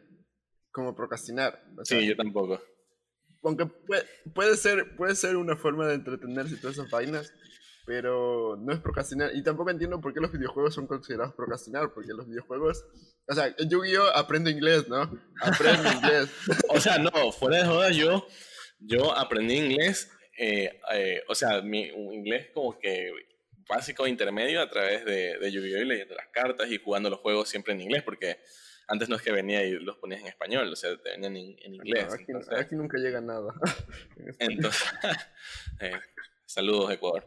[0.70, 1.60] como procrastinar.
[1.82, 2.62] sí, yo tampoco
[3.42, 7.32] aunque puede, puede, ser, puede ser una forma de entretenerse y todas esas vainas,
[7.86, 9.30] pero no es procrastinar.
[9.34, 12.84] Y tampoco entiendo por qué los videojuegos son considerados procrastinar, porque los videojuegos,
[13.26, 15.10] o sea, Yu-Gi-Oh aprende inglés, ¿no?
[15.40, 16.30] Aprende inglés.
[16.68, 18.26] o sea, no, fuera de joda, yo,
[18.78, 23.10] yo aprendí inglés, eh, eh, o sea, mi inglés como que
[23.68, 27.48] básico intermedio a través de, de Yu-Gi-Oh y leyendo las cartas y jugando los juegos
[27.48, 28.38] siempre en inglés, porque
[28.90, 31.74] antes no es que venía y los ponías en español, o sea, te venían en,
[31.74, 32.08] inglés.
[32.56, 33.54] aquí, nunca llega nada.
[34.40, 34.82] entonces,
[35.80, 35.92] eh,
[36.44, 37.26] saludos Ecuador.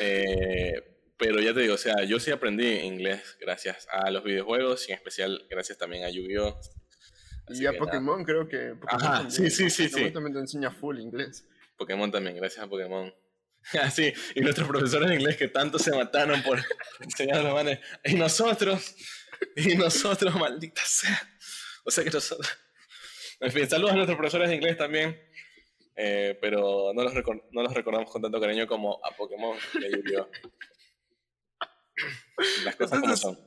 [0.00, 4.88] Eh, pero ya te digo, o sea, yo sí aprendí inglés gracias a los videojuegos
[4.88, 6.58] y en especial gracias también a Yu-Gi-Oh!
[7.50, 8.74] Y a Pokémon creo que...
[8.88, 9.88] Ajá, sí, sí, sí.
[9.88, 11.46] Pokémon también te enseña full inglés.
[11.76, 13.12] Pokémon también, gracias a Pokémon.
[13.82, 16.58] Así, ah, y nuestros profesores de inglés que tanto se mataron por
[17.00, 17.80] enseñar a los manes.
[18.04, 18.94] Y nosotros
[19.56, 21.20] Y nosotros, maldita sea.
[21.84, 22.48] O sea que nosotros.
[23.40, 25.18] En fin, saludos a nuestros profesores de inglés también.
[25.96, 29.88] Eh, pero no los, no los recordamos con tanto cariño como a Pokémon y a
[29.88, 30.26] yu
[32.64, 33.38] Las cosas como son.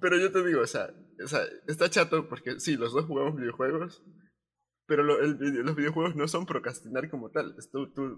[0.00, 3.36] Pero yo te digo, o sea, o sea, está chato porque sí, los dos jugamos
[3.36, 4.02] videojuegos,
[4.86, 7.54] pero los videojuegos no son procrastinar como tal.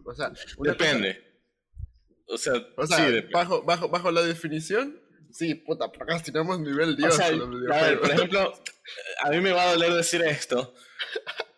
[0.04, 1.42] o sea, Depende.
[2.26, 2.54] o sea,
[3.32, 5.00] bajo, bajo, bajo la definición,
[5.34, 7.18] Sí, puta, procrastinamos nivel Dios.
[7.18, 8.52] a ver, por ejemplo,
[9.20, 10.72] a mí me va a doler decir esto,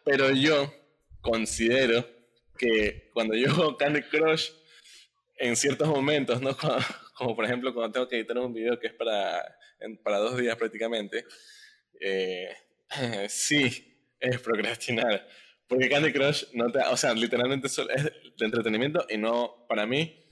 [0.02, 0.72] pero yo
[1.20, 2.08] considero
[2.56, 4.48] que cuando yo juego Candy Crush,
[5.36, 6.56] en ciertos momentos, ¿no?
[7.18, 9.44] Como, por ejemplo cuando tengo que editar un video que es para,
[10.02, 11.26] para dos días prácticamente,
[12.00, 12.56] eh,
[13.28, 15.28] sí, es procrastinar.
[15.68, 20.25] Porque Candy Crush no te, o sea, literalmente es de entretenimiento y no, para mí,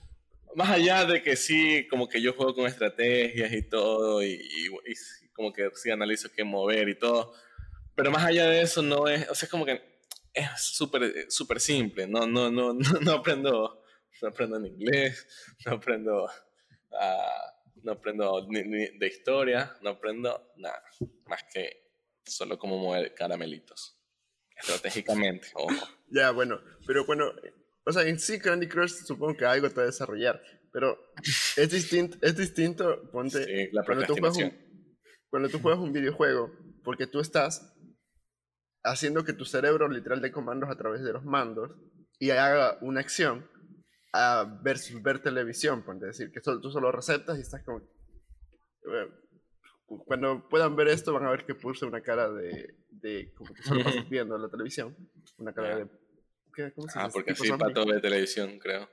[0.55, 4.39] más allá de que sí, como que yo juego con estrategias y todo, y,
[5.33, 7.33] como que sí analizo qué mover y todo,
[7.93, 9.81] pero más allá de eso no es, o sea, es como que
[10.33, 13.83] es súper súper simple, no, no, no, no, aprendo
[14.21, 15.27] no aprendo en inglés,
[15.65, 16.29] no aprendo,
[16.93, 17.53] ah,
[17.83, 18.63] no aprendo ni,
[18.97, 20.81] de historia, no aprendo nada,
[21.25, 21.91] más que
[22.25, 23.97] solo cómo mover caramelitos,
[24.55, 25.87] estratégicamente, ojo.
[26.07, 27.33] Ya, bueno, pero bueno,
[27.85, 30.97] o sea, en sí Candy Crush supongo que algo te va a desarrollar, pero
[31.55, 34.53] es distinto, es distinto, ponte, la cuando, tú juegas un,
[35.29, 36.51] cuando tú juegas un videojuego,
[36.83, 37.73] porque tú estás
[38.83, 41.71] haciendo que tu cerebro literal de comandos a través de los mandos
[42.19, 43.49] y haga una acción
[44.13, 47.79] a versus ver televisión, ponte decir, que solo, tú solo recetas y estás como...
[47.79, 49.09] Eh,
[50.05, 53.61] cuando puedan ver esto van a ver que puse una cara de, de como que
[53.61, 54.95] solo estás viendo la televisión,
[55.37, 56.04] una cara de...
[56.55, 58.89] ¿qué, ¿Cómo se ah, porque sí, pato ve televisión, creo.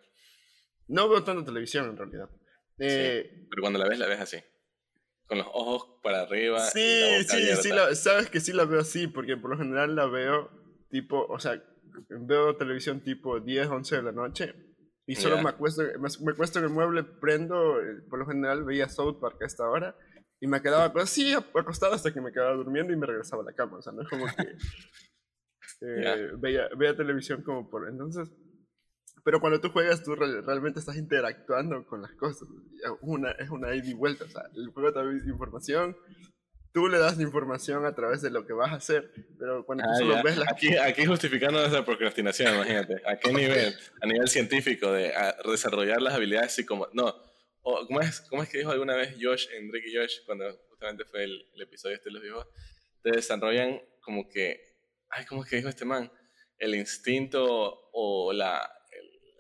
[0.88, 2.28] No veo tanto televisión en realidad.
[2.78, 4.38] Eh, pero cuando la ves, la ves así.
[5.26, 6.60] Con los ojos para arriba.
[6.60, 10.50] Sí, sí, sí, sabes que sí la veo así, porque por lo general la veo
[10.90, 11.62] tipo, o sea,
[12.08, 14.54] veo televisión tipo 10, 11 de la noche
[15.06, 18.88] y solo me, acuesto, me, acuesto en el mueble, prendo, eh, por lo general veía
[18.88, 19.96] South Park a esta hora
[20.40, 23.52] y me quedaba así acostado hasta que me quedaba durmiendo y me regresaba a la
[23.52, 23.78] cama.
[23.78, 24.32] O sea, no es como que
[25.82, 27.88] eh, veía, veía televisión como por...
[27.88, 28.28] Entonces,
[29.24, 32.48] pero cuando tú juegas, tú realmente estás interactuando con las cosas.
[33.02, 34.24] Una, es una ida y vuelta.
[34.24, 35.96] O sea, el juego te da información,
[36.72, 39.90] tú le das información a través de lo que vas a hacer, pero cuando tú
[39.92, 40.50] ah, solo ves las...
[40.50, 43.00] Aquí, aquí justificando esa procrastinación, imagínate.
[43.06, 43.74] ¿A qué nivel?
[44.00, 45.12] A nivel científico, de
[45.44, 47.14] desarrollar las habilidades como No,
[47.60, 51.46] ¿cómo, es, ¿cómo es que dijo alguna vez Josh, Enrique Josh, cuando justamente fue el,
[51.54, 52.46] el episodio este de los viejos?
[53.02, 54.71] Te desarrollan como que...
[55.12, 56.10] Ay, ¿cómo es que dijo este man?
[56.58, 58.60] El instinto o la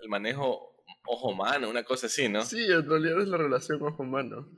[0.02, 2.44] el manejo ojo-mano, una cosa así, ¿no?
[2.44, 4.48] Sí, en realidad es la relación ojo-mano.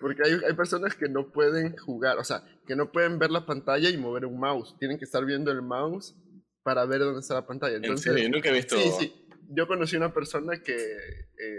[0.00, 3.46] Porque hay, hay, personas que no pueden jugar, o sea, que no pueden ver la
[3.46, 4.76] pantalla y mover un mouse.
[4.78, 6.16] Tienen que estar viendo el mouse
[6.64, 7.76] para ver dónde está la pantalla.
[7.76, 8.30] Entonces, ¿En serio?
[8.30, 8.76] Nunca he visto...
[8.76, 9.28] Sí, sí.
[9.48, 10.74] Yo conocí una persona que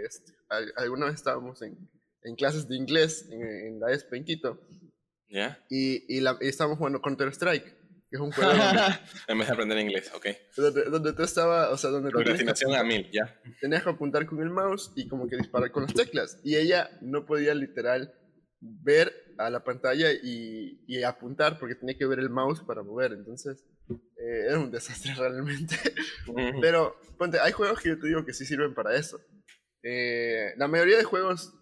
[0.06, 0.34] este,
[0.76, 1.78] alguna vez estábamos en,
[2.24, 4.60] en, clases de inglés en, la ESP en Quito.
[5.30, 5.64] ¿Ya?
[5.70, 7.83] Y, y, la, y estábamos jugando Counter-Strike
[8.16, 8.52] es un juego
[9.28, 10.28] en vez de aprender inglés, ok.
[10.56, 13.40] Donde, donde tú estabas, o sea, donde Procrastinación a mil, ya.
[13.60, 16.40] Tenías que apuntar con el mouse y como que disparar con las teclas.
[16.44, 18.14] Y ella no podía literal
[18.60, 23.14] ver a la pantalla y, y apuntar porque tenía que ver el mouse para mover.
[23.14, 25.76] Entonces, eh, era un desastre realmente.
[26.62, 29.20] Pero, ponte, hay juegos que yo te digo que sí sirven para eso.
[29.82, 31.54] Eh, la mayoría de juegos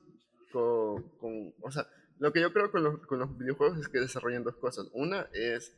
[0.52, 1.88] con, con, o sea,
[2.20, 4.88] lo que yo creo con los, con los videojuegos es que desarrollan dos cosas.
[4.94, 5.74] Una es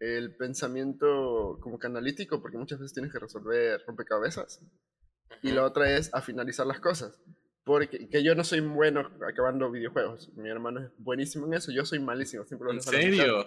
[0.00, 4.60] el pensamiento como que analítico, porque muchas veces tienes que resolver rompecabezas.
[5.42, 7.20] Y la otra es a finalizar las cosas.
[7.64, 10.30] Porque que yo no soy bueno acabando videojuegos.
[10.36, 11.72] Mi hermano es buenísimo en eso.
[11.72, 12.44] Yo soy malísimo.
[12.44, 13.46] Siempre ¿En serio?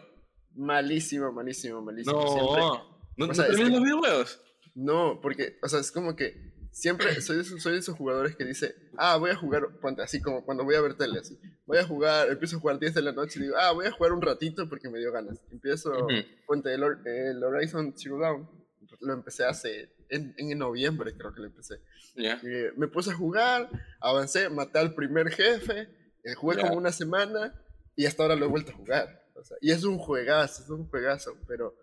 [0.56, 2.20] Malísimo, malísimo, malísimo.
[2.20, 4.42] No, ¿no, ¿no los videojuegos?
[4.76, 8.36] No, porque, o sea, es como que siempre soy de, esos, soy de esos jugadores
[8.36, 11.38] que dice, ah, voy a jugar, ponte, así como cuando voy a ver tele, así,
[11.66, 13.92] voy a jugar, empiezo a jugar 10 de la noche y digo, ah, voy a
[13.92, 15.40] jugar un ratito porque me dio ganas.
[15.52, 15.92] Empiezo,
[16.46, 18.50] ponte, el, el, Horizon Zero Dawn,
[19.02, 21.80] lo empecé hace, en, en noviembre creo que lo empecé.
[22.76, 23.70] me puse a jugar,
[24.02, 25.88] avancé, maté al primer jefe,
[26.24, 27.54] eh, jugué como una semana
[27.96, 29.24] y hasta ahora lo he vuelto a jugar.
[29.36, 31.76] O sea, y es un juegazo, es un juegazo, pero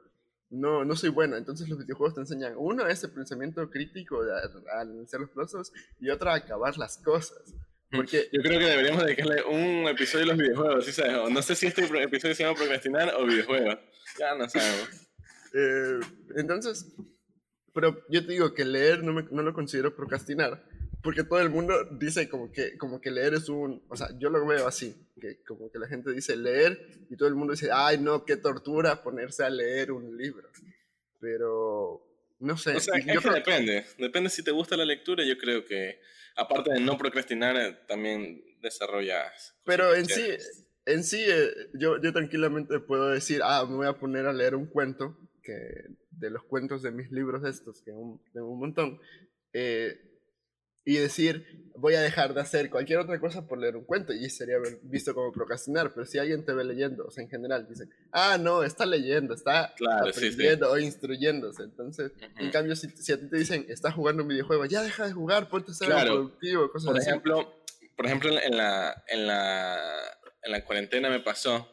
[0.51, 1.37] no, no soy bueno.
[1.37, 4.33] Entonces los videojuegos te enseñan, uno, ese pensamiento crítico de
[4.81, 7.55] analizar los procesos y otra, acabar las cosas.
[7.91, 8.29] Porque...
[8.33, 11.31] Yo creo que deberíamos dedicarle un episodio a los videojuegos, ¿sí sabes?
[11.31, 13.79] No sé si este episodio se llama procrastinar o videojuegos.
[14.19, 14.89] Ya no sabemos.
[15.59, 16.01] Eh,
[16.37, 16.95] entonces,
[17.73, 20.63] pero yo te digo que leer no, me, no lo considero procrastinar,
[21.07, 24.29] porque todo el mundo dice como que, como que leer es un, o sea, yo
[24.29, 27.69] lo veo así, que como que la gente dice leer y todo el mundo dice,
[27.73, 30.51] ay no, qué tortura ponerse a leer un libro.
[31.21, 32.05] Pero,
[32.41, 32.75] no sé.
[32.75, 36.01] O sea, es que depende, depende si te gusta la lectura, yo creo que,
[36.35, 39.55] aparte de no procrastinar, eh, también desarrollas.
[39.65, 40.27] Pero en sí,
[40.87, 44.57] en sí, eh, yo, yo tranquilamente puedo decir, ah, me voy a poner a leer
[44.57, 45.55] un cuento, que
[46.11, 47.93] de los cuentos de mis libros estos, que
[48.33, 48.99] tengo un montón,
[49.53, 50.06] eh,
[50.87, 54.31] y decir, voy a dejar de hacer cualquier otra cosa por leer un cuento y
[54.31, 57.93] sería visto como procrastinar, pero si alguien te ve leyendo, o sea, en general, dicen,
[58.13, 59.75] ah, no, está leyendo, está
[60.09, 61.65] aprendiendo o instruyéndose.
[61.65, 65.09] Entonces, en cambio, si, si, a ti te dicen, estás jugando un videojuego, ya deja
[65.09, 67.55] de jugar, ponte a ser productivo, cosas por Ejemplo,
[67.97, 71.69] por ejemplo, en la, en, la, en la cuarentena me pasó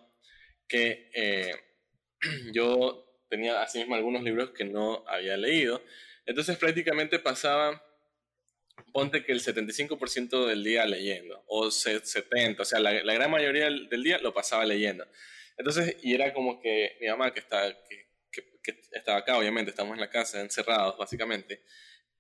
[0.67, 1.51] que eh,
[2.51, 5.83] yo tenía así mismo algunos libros que no había leído,
[6.25, 7.83] entonces prácticamente pasaba
[8.91, 14.03] ponte que el 75% del día leyendo, o 70%, o sea, la, gran mayoría del,
[14.03, 15.05] día lo pasaba leyendo.
[15.57, 17.75] Entonces, y era como que mi mamá, que, está,
[18.31, 21.63] que, estaba acá, obviamente, estamos en la casa, encerrados, básicamente,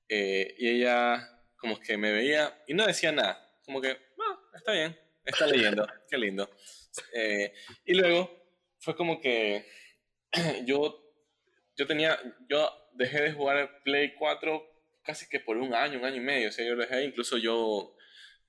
[0.09, 3.39] eh, y ella como que me veía y no decía nada.
[3.65, 6.49] Como que, ah, está bien, está leyendo, qué lindo.
[7.13, 7.53] Eh,
[7.85, 8.29] y luego
[8.79, 9.65] fue como que
[10.65, 11.13] yo,
[11.75, 14.72] yo tenía, yo dejé de jugar Play 4
[15.03, 16.49] casi que por un año, un año y medio.
[16.49, 17.95] O sea, yo lo dejé, incluso yo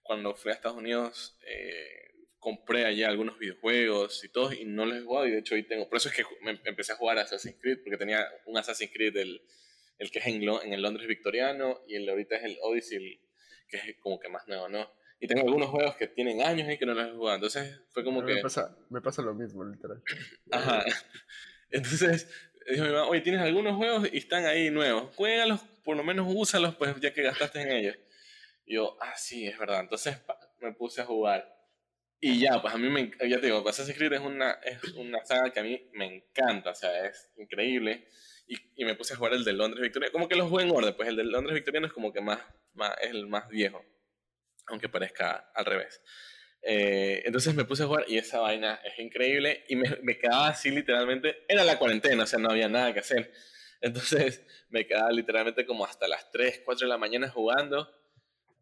[0.02, 4.98] cuando fui a Estados Unidos eh, compré allá algunos videojuegos y todo y no los
[4.98, 7.18] he jugado y de hecho hoy tengo, por eso es que me empecé a jugar
[7.18, 9.40] Assassin's Creed porque tenía un Assassin's Creed del,
[9.98, 13.18] el que es en, en el Londres victoriano y el ahorita es el Odyssey
[13.66, 14.86] que es como que más nuevo, ¿no?
[15.20, 18.04] Y tengo algunos juegos que tienen años y que no los he jugado, entonces fue
[18.04, 18.34] como que...
[18.34, 20.02] Me pasa, me pasa lo mismo, literal.
[20.50, 20.84] Ajá.
[21.70, 22.28] Entonces,
[22.70, 26.26] dijo mi mamá, oye, tienes algunos juegos y están ahí nuevos, juégalos, por lo menos
[26.28, 27.96] úsalos, pues ya que gastaste en ellos.
[28.66, 29.80] Y yo, ah, sí, es verdad.
[29.80, 30.16] Entonces
[30.60, 31.54] me puse a jugar.
[32.20, 35.22] Y ya, pues a mí me, ya te digo, Assassin's Creed es una, es una
[35.26, 38.08] saga que a mí me encanta, o sea, es increíble.
[38.46, 40.70] Y, y me puse a jugar el de Londres Victoriano, como que los jugué en
[40.70, 42.40] orden, pues el de Londres Victoriano es como que más,
[42.72, 43.84] más, es el más viejo,
[44.68, 46.00] aunque parezca al revés.
[46.62, 50.48] Eh, entonces me puse a jugar y esa vaina es increíble y me, me, quedaba
[50.48, 53.30] así literalmente, era la cuarentena, o sea, no había nada que hacer.
[53.84, 57.88] Entonces me quedaba literalmente como hasta las 3, 4 de la mañana jugando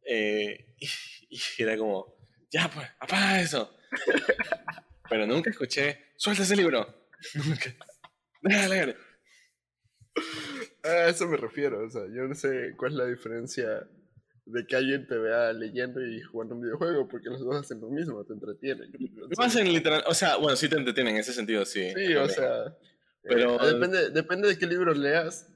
[0.04, 0.88] eh, y,
[1.30, 2.16] y, era como,
[2.50, 3.76] ya pues, apaga eso.
[5.08, 7.08] Pero nunca escuché, suelta ese libro.
[7.34, 7.72] Nunca.
[8.40, 8.96] De leer.
[10.82, 13.88] A eso me refiero, o sea, yo no sé cuál es la diferencia
[14.44, 17.88] de que alguien te vea leyendo y jugando un videojuego, porque los dos hacen lo
[17.90, 18.90] mismo, te entretienen.
[18.90, 21.92] No hacen literal, o sea, bueno, sí te entretienen en ese sentido, sí.
[21.94, 22.76] Sí, o sea,
[23.22, 25.48] pero eh, depende, depende de qué libro leas,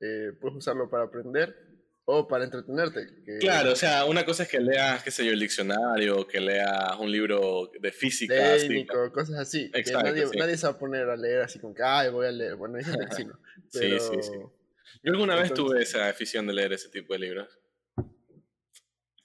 [0.00, 1.56] eh, puedes usarlo para aprender
[2.04, 3.06] o para entretenerte.
[3.24, 3.38] Que...
[3.38, 6.98] Claro, o sea, una cosa es que leas, qué sé yo, el diccionario, que leas
[6.98, 8.34] un libro de física.
[8.34, 9.70] Técnico, cosas así.
[9.72, 10.38] Exacto, nadie, sí.
[10.38, 12.56] nadie, se va a poner a leer así como que, ay, voy a leer.
[12.56, 13.38] Bueno, hay gente que sí, ¿no?
[13.72, 13.98] Pero...
[14.00, 14.38] sí, sí, sí.
[15.02, 17.58] Yo alguna vez tuve esa afición de leer ese tipo de libros.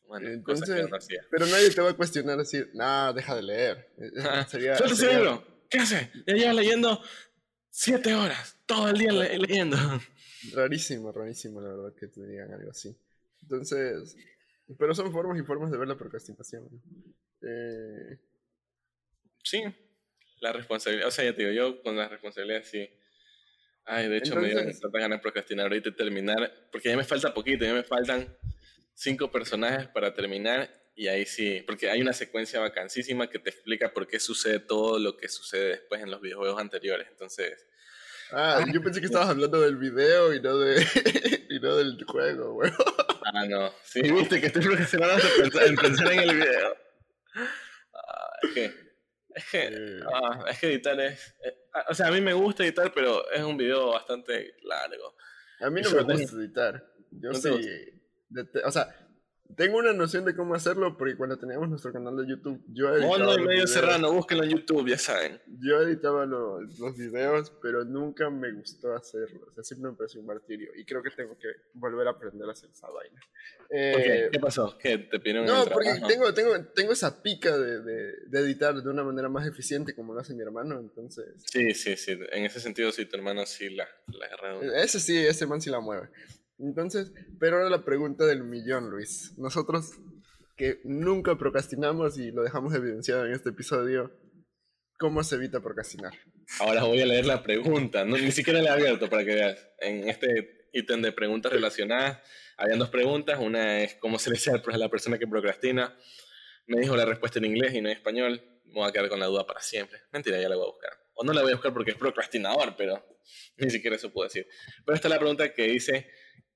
[0.07, 0.97] Bueno, Entonces, no
[1.29, 3.89] pero nadie te va a cuestionar decir, nah, deja de leer.
[4.47, 5.45] sería, Suelta ese libro.
[5.69, 6.11] ¿Qué hace?
[6.25, 7.01] Ya llevas leyendo
[7.69, 9.77] siete horas, todo el día le leyendo.
[10.53, 12.95] Rarísimo, rarísimo, la verdad, que te digan algo así.
[13.41, 14.15] Entonces,
[14.77, 16.67] pero son formas y formas de ver la procrastinación.
[17.41, 18.17] Eh...
[19.43, 19.63] Sí,
[20.41, 22.89] la responsabilidad, o sea, ya te digo, yo con la responsabilidad sí.
[23.85, 26.97] Ay, de hecho Entonces, me dio tanta ganas de procrastinar ahorita y terminar, porque ya
[26.97, 28.37] me falta poquito, ya me faltan
[28.93, 30.69] cinco personajes para terminar
[30.99, 34.99] y ahí sí, porque hay una secuencia vacancísima que te explica por qué sucede todo
[34.99, 37.07] lo que sucede después en los videojuegos anteriores.
[37.09, 37.65] Entonces,
[38.31, 40.75] Ah, yo pensé que estabas hablando del video y no, de,
[41.49, 42.71] y no del juego, güey.
[43.25, 43.73] Ah, no.
[43.83, 46.77] Sí, viste que estoy en pensar, en el video.
[47.93, 48.89] Ah, es que.
[49.35, 51.33] Es que, ah, es que editar es.
[51.45, 55.15] Eh, o sea, a mí me gusta editar, pero es un video bastante largo.
[55.61, 56.93] A mí no me gusta editar.
[57.11, 58.01] Yo ¿No sí.
[58.63, 59.08] O sea,
[59.55, 63.17] tengo una noción de cómo hacerlo porque cuando teníamos nuestro canal de YouTube, yo editaba.
[63.17, 65.41] Mono y medio serrano, búsquenlo en YouTube, ya saben.
[65.59, 69.47] Yo editaba los, los, videos, pero nunca me gustó hacerlo.
[69.49, 70.71] O sea, siempre me pareció un martirio.
[70.75, 73.19] Y creo que tengo que volver a aprender a hacer esa vaina.
[73.71, 74.77] Eh, ¿Qué pasó?
[74.77, 78.89] ¿Qué te pidieron No, porque tengo, tengo, tengo esa pica de, de, de, editar de
[78.89, 81.25] una manera más eficiente como lo hace mi hermano, entonces.
[81.51, 82.19] Sí, sí, sí.
[82.31, 84.81] En ese sentido, sí, tu hermano sí la, la agarra.
[84.81, 86.09] Ese sí, ese man sí la mueve.
[86.59, 89.33] Entonces, pero ahora la pregunta del millón, Luis.
[89.37, 89.93] Nosotros
[90.57, 94.11] que nunca procrastinamos y lo dejamos evidenciado en este episodio,
[94.97, 96.11] ¿cómo se evita procrastinar?
[96.59, 99.69] Ahora voy a leer la pregunta, no, ni siquiera la he abierto para que veas.
[99.79, 102.19] En este ítem de preguntas relacionadas,
[102.57, 103.39] habían dos preguntas.
[103.39, 105.97] Una es cómo se le dice a la persona que procrastina.
[106.67, 108.41] Me dijo la respuesta en inglés y no en español.
[108.65, 110.01] Me voy a quedar con la duda para siempre.
[110.11, 110.91] Mentira, ya la voy a buscar.
[111.13, 113.03] O no la voy a buscar porque es procrastinador, pero
[113.57, 114.45] ni siquiera eso puedo decir.
[114.85, 116.09] Pero esta es la pregunta que dice,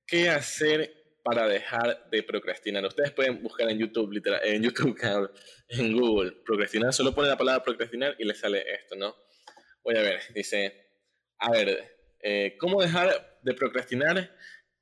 [0.06, 0.92] ¿Qué hacer
[1.22, 2.84] para dejar de procrastinar?
[2.84, 4.98] Ustedes pueden buscar en YouTube, literal, en YouTube,
[5.68, 6.92] en Google, procrastinar.
[6.92, 9.14] Solo ponen la palabra procrastinar y les sale esto, ¿no?
[9.82, 10.72] Voy a ver, dice,
[11.38, 14.30] a ver, eh, ¿cómo dejar de procrastinar?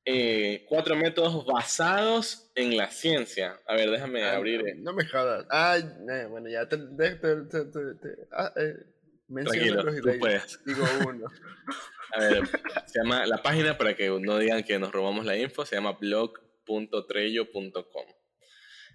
[0.04, 3.60] Eh, cuatro métodos basados en la ciencia.
[3.66, 4.62] A ver, déjame abrir.
[4.76, 5.46] No, no, me jodas.
[5.48, 7.64] Ay, eh, bueno, ya te, te, te,
[7.94, 8.52] te ah,
[9.34, 10.58] Tranquilo, tú puedes.
[10.64, 11.26] Digo uno.
[12.14, 12.46] A ver,
[12.86, 15.92] se llama la página para que no digan que nos robamos la info, se llama
[15.92, 18.04] blog.trello.com.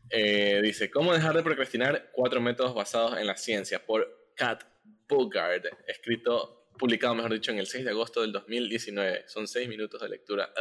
[0.09, 2.11] Eh, dice, ¿cómo dejar de procrastinar?
[2.13, 4.63] Cuatro métodos basados en la ciencia, por Kat
[5.07, 9.23] Bogard, escrito, publicado, mejor dicho, en el 6 de agosto del 2019.
[9.27, 10.53] Son seis minutos de lectura.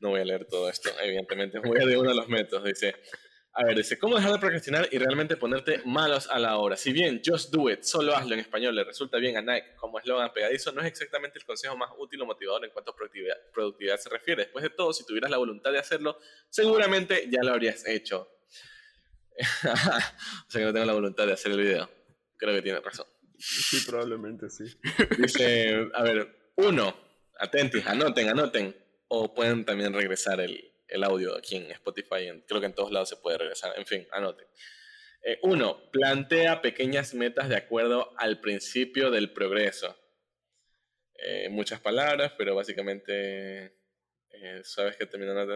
[0.00, 1.60] No voy a leer todo esto, evidentemente.
[1.60, 2.64] Voy a de uno de los métodos.
[2.64, 2.96] Dice,
[3.52, 6.76] A ver, dice, ¿cómo dejar de procrastinar y realmente ponerte malos a la hora?
[6.76, 9.98] Si bien Just Do It, solo hazlo en español, le resulta bien a Nike como
[9.98, 13.34] eslogan pegadizo, no es exactamente el consejo más útil o motivador en cuanto a productividad,
[13.52, 14.44] productividad se refiere.
[14.44, 18.28] Después de todo, si tuvieras la voluntad de hacerlo, seguramente ya lo habrías hecho.
[19.64, 21.90] o sea que no tengo la voluntad de hacer el video.
[22.36, 23.06] Creo que tiene razón.
[23.36, 24.64] Sí, probablemente sí.
[25.18, 26.94] Dice, a ver, uno,
[27.38, 28.76] atentis, anoten, anoten.
[29.08, 32.42] O pueden también regresar el, el audio aquí en Spotify.
[32.46, 33.72] creo que en todos lados se puede regresar.
[33.76, 34.46] En fin, anoten.
[35.22, 39.96] Eh, uno, plantea pequeñas metas de acuerdo al principio del progreso.
[41.22, 43.76] Eh, muchas palabras, pero básicamente
[44.30, 45.54] eh, sabes que terminando.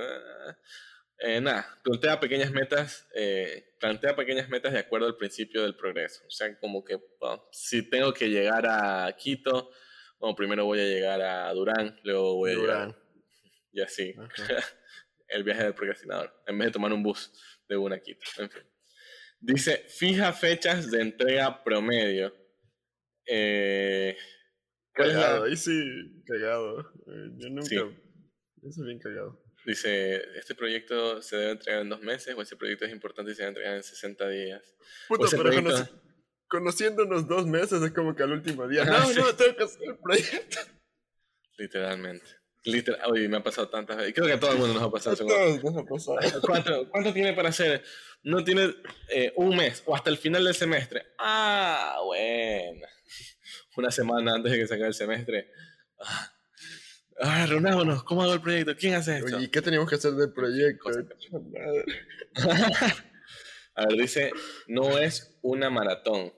[1.19, 3.09] Eh, nada, plantea pequeñas metas,
[3.81, 6.23] plantea pequeñas metas de acuerdo al principio del progreso.
[6.27, 7.01] O sea, como que
[7.51, 9.71] si tengo que llegar a Quito,
[10.19, 12.97] bueno, primero voy a llegar a Durán, luego voy a llegar.
[13.77, 14.15] Y así.
[15.29, 17.33] el viaje del procrastinador, en vez de tomar un bus
[17.69, 18.25] de una Quito.
[18.39, 18.63] En fin.
[19.41, 22.35] Dice, fija fechas de entrega promedio.
[23.27, 24.17] Eh,
[24.93, 26.81] cagado, ahí sí, cagado.
[26.81, 27.69] Eh, yo nunca...
[27.69, 27.77] Sí.
[27.77, 29.43] Eso es bien cagado.
[29.67, 33.35] Dice, este proyecto se debe entregar en dos meses o ese proyecto es importante y
[33.35, 34.77] se debe entregar en 60 días.
[35.09, 35.51] Puta, pero
[36.49, 38.85] conociéndonos dos meses es como que al último día.
[38.85, 40.59] No, no, tengo que hacer el proyecto.
[41.59, 42.27] Literalmente.
[42.65, 44.15] Literal, oye, me ha pasado tantas veces.
[44.15, 45.17] Creo que a todo el mundo nos ha pasado.
[46.41, 47.85] ¿Cuánto, ¿Cuánto, tiene para hacer?
[48.23, 48.75] No tiene
[49.11, 51.09] eh, un mes o hasta el final del semestre.
[51.19, 52.87] Ah, bueno.
[53.77, 55.51] Una semana antes de que se acabe el semestre.
[56.01, 56.33] Ah,
[57.21, 58.03] ah reunámonos.
[58.05, 58.75] ¿Cómo hago el proyecto?
[58.77, 59.39] ¿Quién hace esto?
[59.39, 60.89] ¿Y qué teníamos que hacer del proyecto?
[63.75, 64.33] a ver, dice,
[64.69, 66.33] no es una maratón.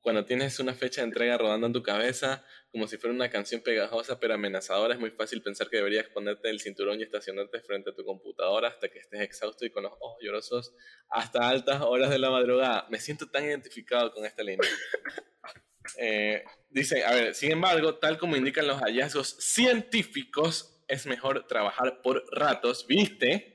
[0.00, 3.60] Cuando tienes una fecha de entrega rodando en tu cabeza, como si fuera una canción
[3.60, 7.90] pegajosa pero amenazadora, es muy fácil pensar que deberías ponerte el cinturón y estacionarte frente
[7.90, 10.74] a tu computadora hasta que estés exhausto y con los ojos llorosos
[11.10, 12.86] hasta altas horas de la madrugada.
[12.90, 14.68] Me siento tan identificado con esta línea.
[15.98, 22.00] Eh, dice, a ver, sin embargo, tal como indican los hallazgos científicos, es mejor trabajar
[22.02, 23.51] por ratos, ¿viste?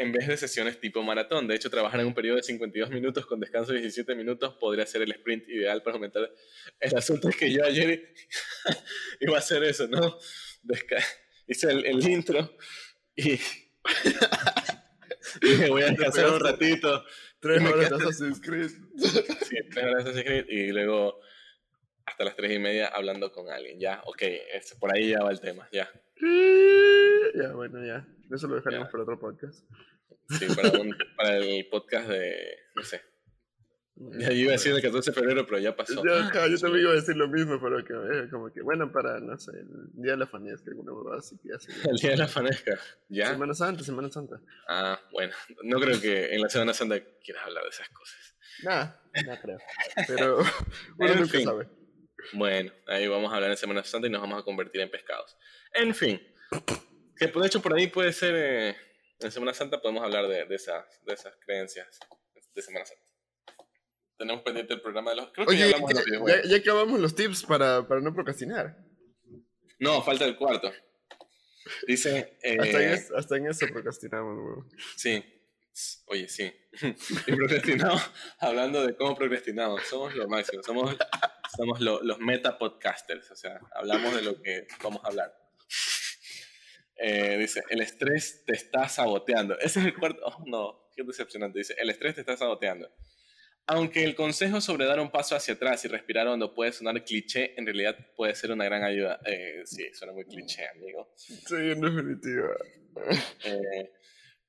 [0.00, 1.46] En vez de sesiones tipo maratón.
[1.46, 4.86] De hecho, trabajar en un periodo de 52 minutos con descanso de 17 minutos podría
[4.86, 6.32] ser el sprint ideal para aumentar.
[6.80, 8.14] El asunto es que yo ayer
[9.20, 10.18] iba a hacer eso, ¿no?
[11.46, 12.56] hice el, intro
[13.16, 13.38] y,
[15.58, 17.04] me voy a descansar un ratito.
[17.38, 18.70] Tres horas de Assassin's Creed.
[19.48, 21.20] Sí, tres horas de Assassin's Creed y luego
[22.06, 23.78] hasta las tres y media hablando con alguien.
[23.78, 24.22] Ya, ok,
[24.78, 25.90] por ahí ya va el tema, ya.
[27.32, 28.04] Ya, bueno, ya.
[28.30, 29.64] Eso lo dejaremos para otro podcast.
[30.28, 30.46] Sí,
[31.16, 33.02] para, el podcast de, no sé.
[33.96, 36.02] Ya yo iba a decir el 14 de febrero, pero ya pasó.
[36.02, 39.20] Yo, yo también iba a decir lo mismo, pero que, eh, como que, bueno, para,
[39.20, 41.68] no sé, el Día de la Fanesca, alguna cosa así que así.
[41.90, 42.78] El Día de la Fanesca,
[43.08, 43.32] ¿ya?
[43.32, 44.40] Semana Santa, Semana Santa.
[44.68, 48.36] Ah, bueno, no creo que en la Semana Santa quieras hablar de esas cosas.
[48.62, 49.58] Nada, no creo.
[50.06, 50.38] Pero
[50.98, 51.68] uno nunca sabe.
[52.32, 55.36] Bueno, ahí vamos a hablar en Semana Santa y nos vamos a convertir en pescados.
[55.74, 56.20] En fin,
[57.20, 58.34] que de hecho por ahí puede ser...
[58.34, 58.76] Eh,
[59.20, 61.98] en Semana Santa podemos hablar de, de, esas, de esas creencias
[62.54, 63.04] de Semana Santa.
[64.16, 65.32] Tenemos pendiente el programa de los...
[65.32, 68.76] Creo que ya hablamos de los Ya, acabamos los tips para, para, no procrastinar.
[69.78, 70.72] No, falta el cuarto.
[71.86, 72.38] Dice...
[72.42, 74.66] Eh, hasta, en hasta, en eso procrastinamos,
[74.96, 75.22] Sí.
[76.06, 76.52] Oye, sí.
[77.26, 79.82] y procrastinamos, hablando de cómo procrastinamos.
[79.82, 80.62] Somos lo máximo.
[80.62, 80.96] Somos,
[81.56, 83.30] somos los meta podcasters.
[83.30, 85.39] O sea, hablamos de lo que vamos a hablar.
[87.02, 89.58] Eh, dice, el estrés te está saboteando.
[89.58, 90.20] Ese es el cuarto.
[90.24, 91.58] Oh, no, qué decepcionante.
[91.58, 92.90] Dice, el estrés te está saboteando.
[93.66, 97.54] Aunque el consejo sobre dar un paso hacia atrás y respirar hondo puede sonar cliché,
[97.56, 99.20] en realidad puede ser una gran ayuda.
[99.24, 101.12] Eh, sí, suena muy cliché, amigo.
[101.16, 102.48] Sí, en definitiva.
[103.44, 103.90] Eh,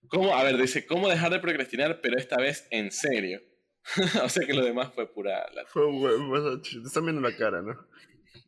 [0.08, 0.36] ¿Cómo?
[0.36, 3.42] A ver, dice, ¿cómo dejar de procrastinar, pero esta vez en serio?
[4.24, 5.46] o sea que lo demás fue pura...
[5.68, 7.88] Fue bueno, te están viendo la cara, ¿no?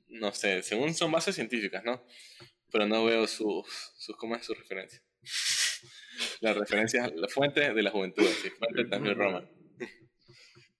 [0.10, 2.04] No sé, según son bases científicas, ¿no?
[2.74, 5.00] Pero no veo sus, sus ¿cómo es su referencia?
[6.42, 9.48] La referencia, la fuente de la juventud, sí, fuente también Roma.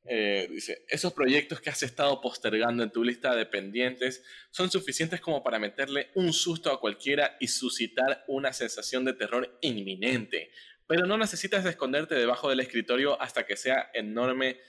[0.06, 4.22] Eh, dice, esos proyectos que has estado postergando en tu lista de pendientes
[4.52, 9.58] son suficientes como para meterle un susto a cualquiera y suscitar una sensación de terror
[9.62, 10.52] inminente.
[10.88, 14.60] Pero no necesitas esconderte debajo del escritorio hasta que sea enorme,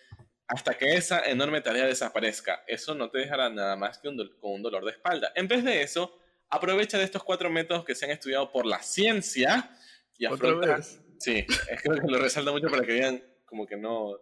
[0.47, 2.62] hasta que esa enorme tarea desaparezca.
[2.68, 5.33] Eso no te dejará nada más que un con un dolor de espalda.
[5.35, 6.20] En vez de eso,
[6.55, 9.71] aprovecha de estos cuatro métodos que se han estudiado por la ciencia
[10.17, 10.81] y afronta.
[11.19, 14.19] Sí, es que lo resalta mucho para que vean como que no,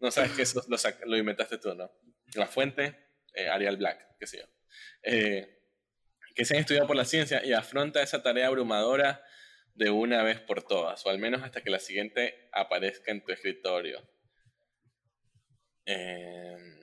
[0.00, 0.62] no sabes que eso
[1.06, 1.90] lo, inventaste tú, ¿no?
[2.34, 2.96] La fuente,
[3.34, 4.44] eh, Arial Black, qué sé yo.
[5.02, 5.60] Eh,
[6.34, 9.24] que se han estudiado por la ciencia y afronta esa tarea abrumadora
[9.74, 13.32] de una vez por todas, o al menos hasta que la siguiente aparezca en tu
[13.32, 14.02] escritorio.
[15.84, 16.81] Em,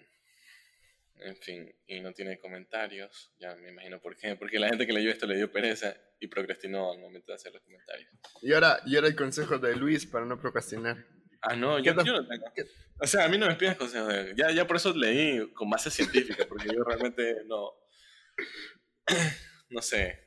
[1.21, 4.93] en fin, y no tiene comentarios, ya me imagino por qué, porque la gente que
[4.93, 8.09] leyó esto le dio pereza y procrastinó al momento de hacer los comentarios.
[8.41, 11.05] Y ahora, y ahora el consejo de Luis para no procrastinar.
[11.41, 12.25] Ah, no, yo, no tengo.
[12.99, 14.13] O sea, a mí no me pidas consejos.
[14.35, 17.73] Ya, ya por eso leí con base científica, porque yo realmente no.
[19.71, 20.19] No sé.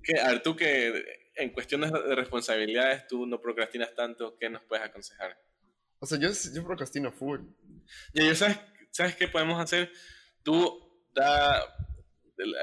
[0.00, 4.62] ¿Qué, a ver, tú que en cuestiones de responsabilidades tú no procrastinas tanto, ¿qué nos
[4.62, 5.36] puedes aconsejar?
[5.98, 7.40] O sea, yo, yo procrastino full.
[8.12, 8.60] Ya, yo sabes,
[8.94, 9.90] ¿sabes qué podemos hacer?
[10.42, 10.80] Tú
[11.12, 11.62] da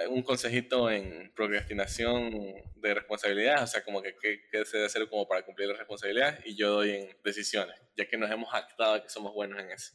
[0.10, 2.32] un consejito en procrastinación
[2.76, 6.40] de responsabilidades, o sea, como que qué se debe hacer como para cumplir las responsabilidades,
[6.46, 9.94] y yo doy en decisiones, ya que nos hemos actado que somos buenos en eso.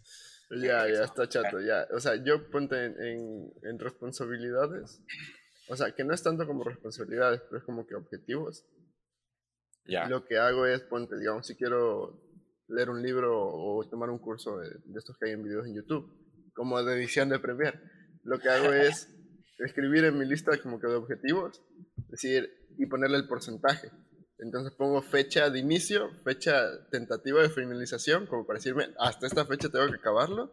[0.51, 1.89] Ya, ya, está chato, ya.
[1.91, 5.03] O sea, yo ponte en, en, responsabilidades,
[5.69, 8.65] o sea, que no es tanto como responsabilidades, pero es como que objetivos.
[9.87, 10.09] Ya.
[10.09, 12.23] Lo que hago es, ponte, digamos, si quiero
[12.69, 15.75] leer un libro o tomar un curso de, de estos que hay en videos en
[15.75, 16.26] YouTube,
[16.57, 17.79] como de edición de Premiere,
[18.25, 19.09] lo que hago es
[19.59, 21.63] escribir en mi lista como que de objetivos,
[22.09, 23.91] decir, y ponerle el porcentaje.
[24.39, 29.69] Entonces pongo fecha de inicio, fecha tentativa de finalización, como para decirme, hasta esta fecha
[29.69, 30.53] tengo que acabarlo,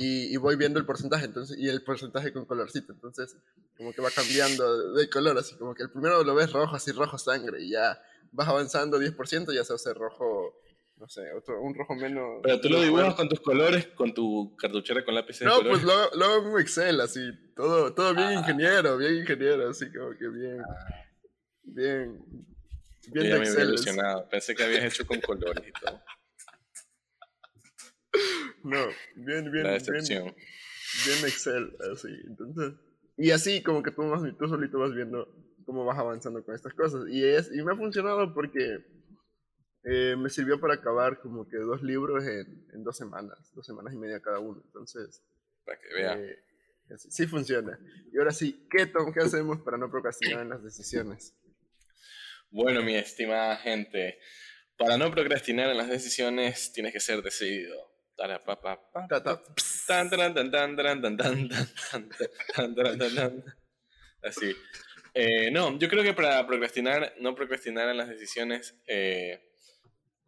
[0.00, 3.36] y, voy viendo el porcentaje, entonces, y el porcentaje con colorcito, entonces
[3.76, 6.92] como que va cambiando de color, así como que el primero lo ves rojo, así
[6.92, 10.54] rojo sangre, y ya vas avanzando 10%, ya se hace rojo
[10.98, 12.40] no sé, otro, un rojo menos.
[12.42, 16.14] Pero tú lo dibujas con tus colores, con tu cartuchera con lápiz No, pues lo,
[16.14, 17.20] lo, hago en Excel, así,
[17.54, 18.34] todo, todo bien ah.
[18.34, 20.62] ingeniero, bien ingeniero, así como que bien,
[21.62, 22.24] bien,
[23.12, 23.76] bien de Excel.
[24.30, 26.00] Pensé que habías hecho con colores y todo.
[28.64, 32.74] No, bien, bien, bien, bien Excel, así, entonces,
[33.16, 35.28] y así como que tú, vas, tú solito vas viendo
[35.64, 38.84] cómo vas avanzando con estas cosas, y, es, y me ha funcionado porque
[39.84, 43.94] eh, me sirvió para acabar como que dos libros en, en, dos semanas, dos semanas
[43.94, 44.60] y media cada uno.
[44.64, 45.22] Entonces,
[45.64, 46.18] para que vea.
[46.18, 46.38] Eh,
[46.96, 47.78] sí funciona.
[48.12, 51.34] Y ahora sí, ¿qué, Tom, ¿qué hacemos para no procrastinar en las decisiones?
[52.50, 54.18] Bueno, mi estimada gente,
[54.78, 57.76] para no procrastinar en las decisiones tienes que ser decidido.
[64.22, 64.56] Así.
[65.14, 69.47] Eh, no, yo creo que para procrastinar, no procrastinar en las decisiones, eh,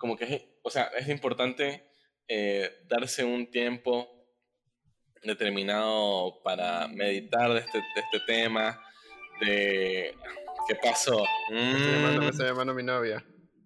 [0.01, 1.85] como que es, o sea, es importante
[2.27, 4.09] eh, darse un tiempo
[5.23, 8.83] determinado para meditar de este, de este tema,
[9.43, 10.17] de
[10.67, 11.23] qué pasó.
[11.51, 13.23] Me está llamando, mi novia.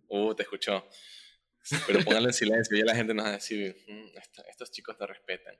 [0.09, 0.85] Uh, te escuchó.
[1.87, 4.19] Pero póngalo en silencio, ya la gente nos va a decir, mm,
[4.51, 5.55] estos chicos te respetan.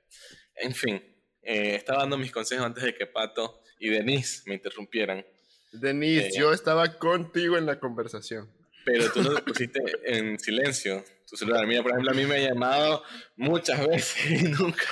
[0.55, 0.95] En fin,
[1.41, 5.25] eh, estaba dando mis consejos antes de que Pato y Denise me interrumpieran.
[5.71, 11.03] Denise, eh, yo estaba contigo en la conversación pero tú no lo pusiste en silencio
[11.27, 11.65] tu celular.
[11.65, 13.03] Mira, por ejemplo, a mí me ha llamado
[13.35, 14.85] muchas veces y nunca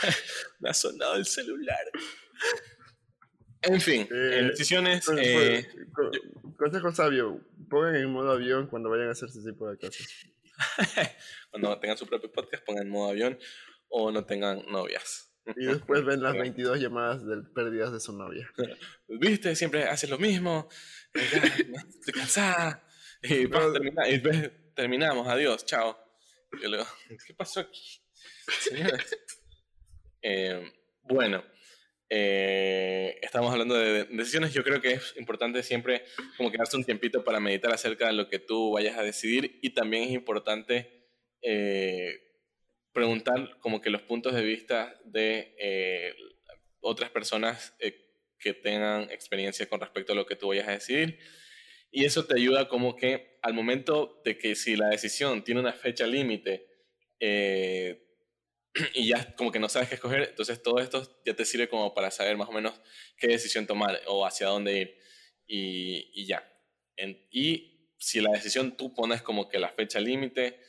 [0.60, 1.86] me ha sonado el celular.
[3.62, 5.08] En fin, eh, decisiones.
[5.18, 5.66] Eh,
[6.58, 7.40] consejo sabio:
[7.70, 10.08] pongan en modo avión cuando vayan a hacer ese tipo de cosas.
[11.52, 13.38] cuando tengan su propio podcast, pongan en modo avión
[13.88, 15.30] o no tengan novias.
[15.56, 18.50] Y después ven las 22 llamadas de pérdidas de su novia.
[19.08, 20.68] Viste, siempre haces lo mismo.
[21.14, 22.84] Estoy cansada.
[24.10, 24.20] Y,
[24.76, 25.98] terminamos, adiós, chao.
[27.28, 28.02] ¿qué pasó aquí?
[30.26, 30.72] Eh,
[31.02, 31.44] bueno,
[32.10, 34.54] eh, estamos hablando de decisiones.
[34.54, 36.06] Yo creo que es importante siempre
[36.38, 39.60] como que darse un tiempito para meditar acerca de lo que tú vayas a decidir
[39.62, 41.10] y también es importante
[41.42, 42.22] eh,
[42.94, 46.16] preguntar como que los puntos de vista de
[46.80, 47.76] otras personas
[48.40, 51.20] que tengan experiencia con respecto a lo que tú vayas a decidir
[51.94, 55.74] y eso te ayuda como que al momento de que si la decisión tiene una
[55.74, 56.68] fecha límite
[57.20, 58.04] eh,
[58.96, 61.94] y ya como que no sabes qué escoger, entonces todo esto ya te sirve como
[61.94, 62.74] para saber más o menos
[63.16, 64.98] qué decisión tomar o hacia dónde ir.
[65.46, 66.44] Y, y ya.
[67.30, 70.60] y si la decisión tú pones como que la fecha límite,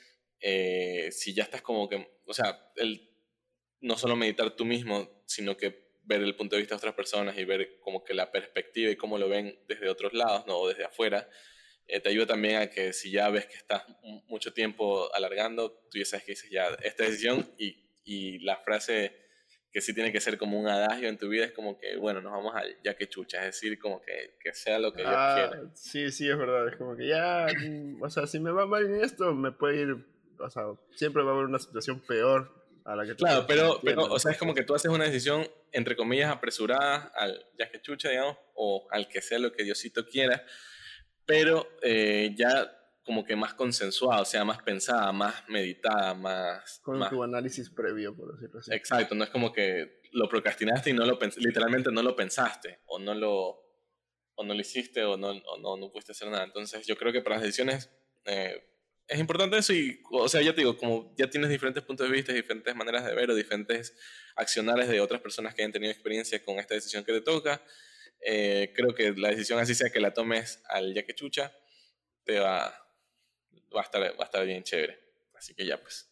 [0.41, 3.11] eh, si ya estás como que, o sea, el,
[3.81, 7.37] no solo meditar tú mismo, sino que ver el punto de vista de otras personas
[7.39, 10.59] y ver como que la perspectiva y cómo lo ven desde otros lados, ¿no?
[10.59, 11.29] O desde afuera,
[11.87, 13.85] eh, te ayuda también a que si ya ves que estás
[14.27, 19.25] mucho tiempo alargando, tú ya sabes que dices ya esta decisión y, y la frase
[19.75, 22.21] que sí tiene que ser como un adagio en tu vida es como que, bueno,
[22.21, 25.09] nos vamos a ya que chucha, es decir, como que, que sea lo que yo
[25.09, 25.71] ah, quiera.
[25.75, 27.49] Sí, sí, es verdad, es como que ya,
[28.01, 30.07] o sea, si me va mal en esto, me puede ir,
[30.39, 30.63] o sea,
[30.95, 32.64] siempre va a haber una situación peor
[33.17, 37.11] claro, pero, pero, o sea, es como que tú haces una decisión, entre comillas, apresurada
[37.15, 40.45] al ya que chucha, digamos, o al que sea lo que Diosito quiera,
[41.25, 42.71] pero eh, ya
[43.05, 46.81] como que más consensuada, o sea, más pensada, más meditada, más...
[46.81, 48.73] Con más- tu análisis previo, por decirlo así.
[48.73, 52.99] Exacto, no es como que lo procrastinaste y no lo literalmente no lo pensaste, o
[52.99, 53.63] no lo,
[54.37, 56.45] o no lo hiciste, o no, o no, no pudiste hacer nada.
[56.45, 57.91] Entonces yo creo que para las decisiones
[58.25, 58.74] eh,
[59.09, 62.13] es importante eso y, o sea, ya te digo, como ya tienes diferentes puntos de
[62.15, 63.95] vista, diferentes maneras de ver o diferentes
[64.37, 67.63] accionares de otras personas que hayan tenido experiencia con esta decisión que te toca,
[68.21, 71.53] eh, creo que la decisión así sea que la tomes al ya que chucha,
[72.25, 72.75] te va,
[73.75, 74.99] va, a estar, va a estar bien chévere.
[75.35, 76.11] Así que ya pues,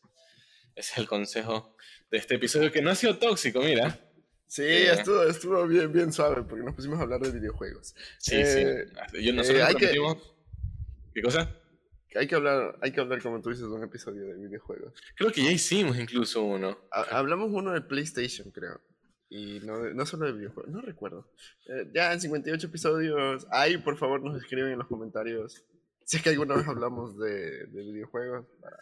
[0.77, 1.75] ese es el consejo
[2.11, 3.99] de este episodio que no ha sido tóxico, mira.
[4.47, 4.93] Sí, Eh.
[4.93, 7.95] estuvo, estuvo bien, bien suave porque nos pusimos a hablar de videojuegos.
[8.19, 9.23] Sí, Eh, sí.
[9.25, 9.99] Yo, nosotros eh, que-
[11.15, 11.51] ¿Qué cosa?
[12.15, 14.93] Hay que hablar, hay que hablar como tú dices, de un episodio de videojuegos.
[15.17, 16.79] Creo que ya hicimos incluso uno.
[16.91, 18.81] Ha- hablamos uno de PlayStation, creo.
[19.31, 21.31] Y no, no solo de videojuegos, no recuerdo.
[21.67, 25.65] Eh, ya en 58 episodios, ahí por favor nos escriben en los comentarios
[26.05, 28.77] si es que alguna vez hablamos de, de videojuegos para,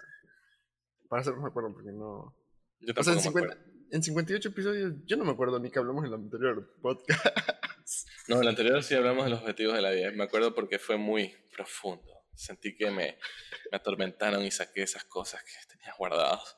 [1.09, 2.35] para hacernos acuerdo, porque no...
[2.81, 3.71] Yo O sea, en, me 50 acuerdo.
[3.93, 7.27] en 58 episodios yo no me acuerdo ni que hablamos en el anterior podcast.
[8.27, 10.11] No, el anterior sí hablamos de los objetivos de la vida.
[10.13, 12.03] Me acuerdo porque fue muy profundo.
[12.35, 13.19] Sentí que me,
[13.71, 16.57] me atormentaron y saqué esas cosas que tenía guardadas.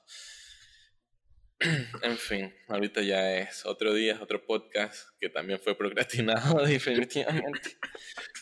[2.02, 7.76] En fin, ahorita ya es otro día, otro podcast que también fue procrastinado definitivamente.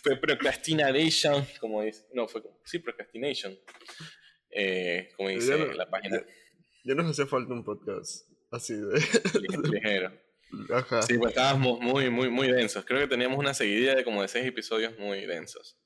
[0.02, 3.58] Fue procrastination, como dice, no, fue, sí, procrastination,
[4.50, 6.24] eh, como dice no- la página,
[6.84, 9.00] Ya nos hacía falta un podcast así de...
[9.70, 10.18] ligero.
[10.74, 11.02] Ajá.
[11.02, 12.84] Sí, pues estábamos muy, muy, muy densos.
[12.86, 15.78] Creo que teníamos una seguidilla de como de seis episodios muy densos.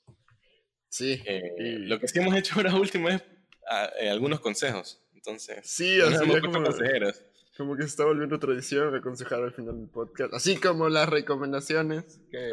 [0.97, 1.21] Sí.
[1.27, 3.21] Eh, y- Lo que sí hemos hecho ahora último es
[3.69, 5.01] ah, eh, algunos consejos.
[5.13, 7.21] Entonces, Sí, ya puesto como, consejeros.
[7.57, 10.33] como que se está volviendo tradición aconsejar al final del podcast.
[10.35, 12.53] Así como las recomendaciones, que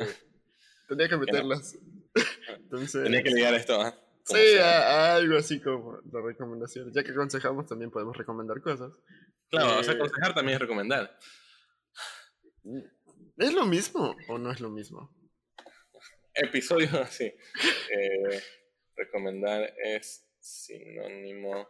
[0.89, 1.77] tenía que meterlas.
[2.47, 3.77] Entonces, Tenía que ligar esto.
[3.77, 4.79] Como sí, sea.
[4.79, 6.93] a- a algo así como las recomendaciones.
[6.95, 8.91] Ya que aconsejamos, también podemos recomendar cosas.
[9.51, 11.15] Claro, o sea, eh, aconsejar también es recomendar.
[13.37, 15.13] ¿Es lo mismo o no es lo mismo?
[16.33, 17.25] Episodio, sí.
[17.25, 18.39] Eh,
[18.95, 21.67] recomendar es sinónimo.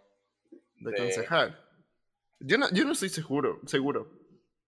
[0.75, 1.59] De De- aconsejar.
[2.39, 4.19] Yo no, yo no estoy seguro, seguro.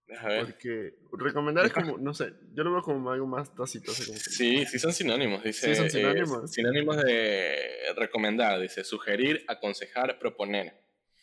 [0.06, 0.46] Ver.
[0.46, 3.92] Porque recomendar es como, no sé, yo lo veo como algo más tácito.
[3.92, 5.70] así como que- Sí, sí son sinónimos, dice.
[5.70, 6.52] Sí, son eh, sinónimos.
[6.52, 7.58] sinónimos de
[7.96, 10.74] recomendar, dice sugerir, aconsejar, proponer.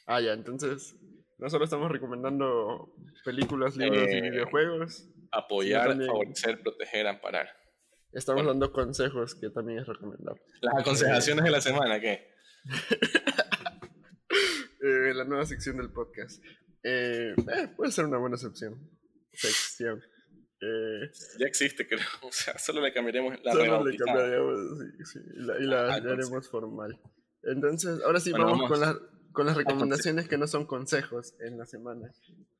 [0.07, 0.97] Ah, ya, entonces
[1.39, 2.93] no solo estamos recomendando
[3.25, 6.09] películas, libros y Eh, videojuegos, Apoyar, también.
[6.11, 7.49] favorecer, proteger, amparar.
[8.13, 8.51] Estamos bueno.
[8.61, 10.43] dando consejos que también es recomendable.
[10.61, 12.29] Las aconsejaciones de la semana, ¿qué?
[14.83, 16.43] Eh, la nueva sección del podcast.
[16.83, 18.79] Eh, eh, puede ser una buena sección.
[19.33, 20.03] Sección.
[20.61, 22.01] Eh, Ya existe, creo.
[22.23, 25.81] O sea, solo le cambiaremos la solo le cambiaremos sí, sí, y la, y la
[25.93, 26.99] Ah, haremos formal.
[27.43, 28.79] Entonces, ahora sí Bueno, vamos, vamos.
[28.79, 28.97] con, las
[29.33, 32.11] con las recomendaciones que no son consejos en la semana.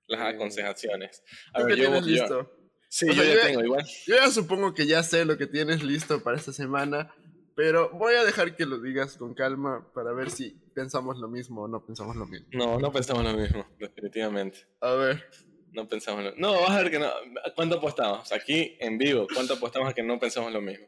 [0.07, 1.23] Las Eh, aconsejaciones.
[1.55, 2.57] A ¿Tú ver, qué yo- listo?
[2.93, 3.87] Sí, O yo sea, ya yo- tengo igual.
[4.07, 7.15] Yo ya supongo que ya sé lo que tienes listo para esta semana,
[7.55, 11.63] pero voy a dejar que lo digas con calma para ver si pensamos lo mismo
[11.63, 12.49] o no pensamos lo mismo.
[12.51, 14.67] No, no pensamos lo mismo, definitivamente.
[14.81, 15.25] A ver,
[15.73, 17.09] No pensamos lo No, vas a ver que no.
[17.55, 18.33] ¿Cuánto apostamos?
[18.33, 20.87] Aquí, en vivo, ¿cuánto apostamos a que no pensamos lo mismo?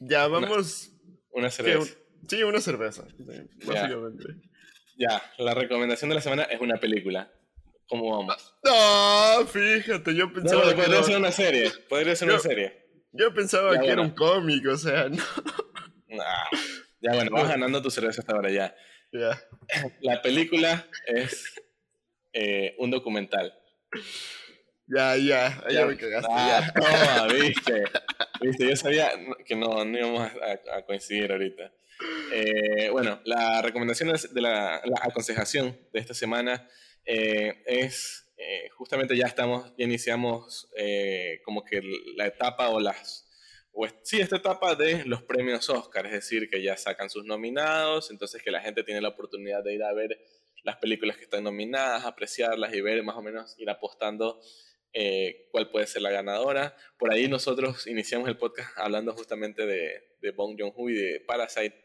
[0.00, 0.90] ya vamos.
[1.30, 1.54] Una ¿qué?
[1.54, 1.94] cerveza.
[2.28, 3.06] Sí, una cerveza,
[3.64, 4.24] básicamente.
[4.96, 7.30] Ya, la recomendación de la semana es una película.
[7.88, 8.54] ¿Cómo vamos?
[8.64, 11.70] No, fíjate, yo No, pensaba que, podría ser una serie.
[11.88, 12.86] Podría ser una Yo- serie.
[13.12, 15.22] yo pensaba Ya, que era un cómic, o sea, no.
[16.08, 16.44] Nah.
[17.00, 18.74] Ya, bueno, vas ganando tu cerveza hasta ahora ya.
[19.12, 19.38] Ya.
[20.00, 21.54] La película es
[22.32, 23.54] eh, un documental.
[24.86, 26.72] Ya, ya, ya me cagaste, Ah, ya.
[26.72, 27.84] toma, viste.
[28.40, 29.10] Viste, yo sabía
[29.46, 31.72] que no, no íbamos a, a- coincidir ahorita.
[32.32, 36.68] Eh, bueno, la recomendación de la, la aconsejación de esta semana
[37.06, 41.80] eh, es eh, justamente ya estamos, ya iniciamos eh, como que
[42.16, 43.26] la etapa o las,
[43.72, 47.24] o es- sí, esta etapa de los premios Oscar, es decir, que ya sacan sus
[47.24, 50.18] nominados, entonces que la gente tiene la oportunidad de ir a ver
[50.64, 54.40] las películas que están nominadas, apreciarlas y ver más o menos, ir apostando
[55.50, 56.76] cuál puede ser la ganadora.
[56.98, 61.84] Por ahí nosotros iniciamos el podcast hablando justamente de, de Bong Joon-ho y de Parasite,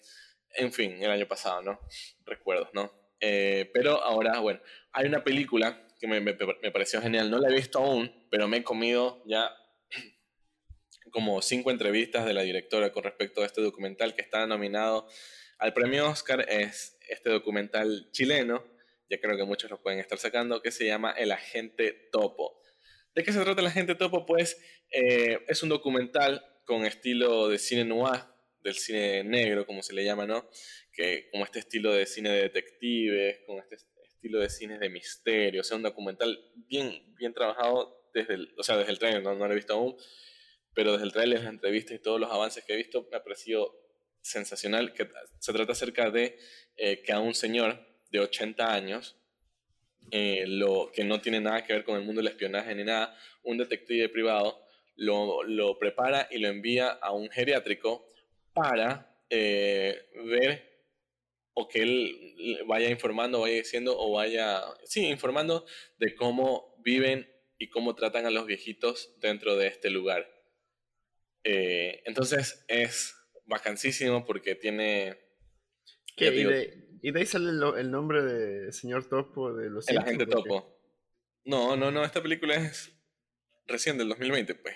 [0.55, 1.79] en fin, el año pasado, ¿no?
[2.23, 2.98] Recuerdos, ¿no?
[3.21, 4.61] Eh, pero ahora, bueno,
[4.91, 8.47] hay una película que me, me- me pareció genial, no la he visto aún, pero
[8.47, 9.51] me he comido ya
[11.11, 15.07] como cinco entrevistas de la directora con respecto a este documental que está nominado
[15.57, 16.45] al premio Oscar.
[16.49, 18.63] Es este documental chileno,
[19.09, 22.61] ya creo que muchos lo pueden estar sacando, que se llama El Agente Topo.
[23.15, 24.25] ¿De qué se trata El Agente Topo?
[24.25, 24.61] Pues
[24.91, 28.21] eh, es un documental con estilo de cine noir,
[28.69, 30.49] del cine negro, como se le llama, ¿no?
[30.93, 35.61] Que como este estilo de cine de detectives, con este estilo de cine de misterio,
[35.61, 39.35] o sea, un documental bien, bien trabajado desde el, o sea, desde el trailer, no,
[39.35, 39.95] no lo he visto aún,
[40.73, 43.23] pero desde el trailer, las entrevistas y todos los avances que he visto, me ha
[43.23, 43.75] parecido
[44.21, 45.07] sensacional, que
[45.39, 46.37] se trata acerca de
[46.77, 49.17] eh, que a un señor de 80 años,
[50.11, 53.15] eh, lo, que no tiene nada que ver con el mundo del espionaje ni nada,
[53.43, 54.59] un detective privado
[54.95, 58.05] lo, lo prepara y lo envía a un geriátrico
[58.53, 60.69] para eh, ver
[61.53, 65.65] o que él vaya informando, vaya diciendo o vaya, sí, informando
[65.97, 70.27] de cómo viven y cómo tratan a los viejitos dentro de este lugar.
[71.43, 75.17] Eh, entonces es vacancísimo porque tiene...
[76.15, 79.87] ¿Y, de, ahí sale el, nombre de señor Topo de los...
[79.89, 80.77] El agente Topo.
[81.45, 82.91] No, no, no, esta película es
[83.67, 84.75] recién del 2020, pues.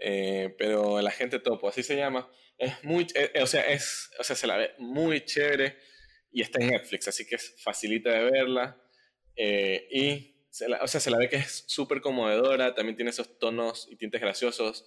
[0.00, 2.30] Eh, pero el agente Topo, así se llama.
[2.58, 5.76] Es muy, eh, o, sea, es, o sea, se la ve muy chévere
[6.32, 8.80] y está en Netflix, así que es facilita de verla.
[9.36, 13.10] Eh, y, se la, o sea, se la ve que es súper conmovedora, también tiene
[13.10, 14.84] esos tonos y tintes graciosos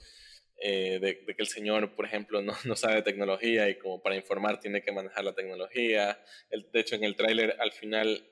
[0.60, 4.16] de, de, que el señor, por ejemplo, no, no, sabe de tecnología y como para
[4.16, 6.22] informar tiene que manejar la tecnología.
[6.50, 8.30] El, de hecho, en el tráiler al final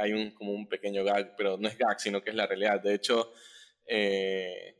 [0.00, 2.80] hay un, como un pequeño gag, pero no es gag, sino que es la realidad.
[2.80, 3.32] De hecho,
[3.86, 4.76] eh,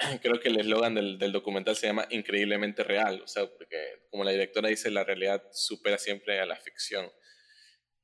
[0.22, 3.76] creo que el eslogan del, del, documental se llama Increíblemente Real, o sea, porque
[4.10, 7.10] como la directora dice, la realidad supera siempre a la ficción.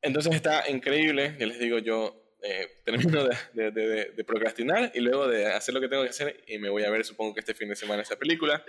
[0.02, 5.26] Entonces está increíble, ya les digo, yo eh, termino de, de, de, procrastinar y luego
[5.26, 7.54] de hacer lo que tengo que hacer y me voy a ver, supongo que este
[7.54, 8.64] fin de semana, esa película.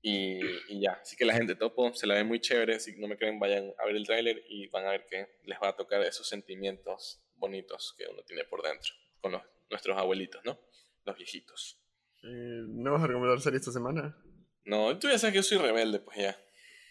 [0.00, 3.08] Y, y, ya, así que la gente topo, se la ve muy chévere, si no
[3.08, 5.76] me creen vayan a ver el tráiler y van a ver que les va a
[5.76, 10.58] tocar esos sentimientos bonitos que uno tiene por dentro con los, nuestros abuelitos, ¿no?
[11.04, 11.80] Los viejitos.
[12.22, 14.16] Eh, ¿No vas a recomendar serie esta semana?
[14.64, 16.36] No, tú ya sabes que yo soy rebelde, pues ya.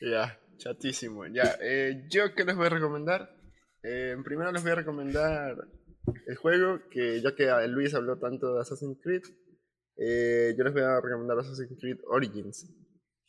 [0.01, 1.25] Ya, chatísimo.
[1.27, 3.35] Ya, eh, ¿yo qué les voy a recomendar?
[3.83, 5.55] Eh, primero les voy a recomendar
[6.27, 9.23] el juego, que ya que Luis habló tanto de Assassin's Creed,
[10.57, 12.65] yo les voy a recomendar Assassin's Creed Origins.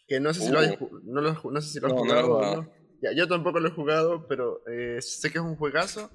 [0.07, 1.01] Que no sé si lo, uh.
[1.05, 2.73] no, no, sé si lo has jugado
[3.03, 4.63] Ya, yo tampoco lo he jugado, pero
[5.01, 6.11] sé que es un juegazo.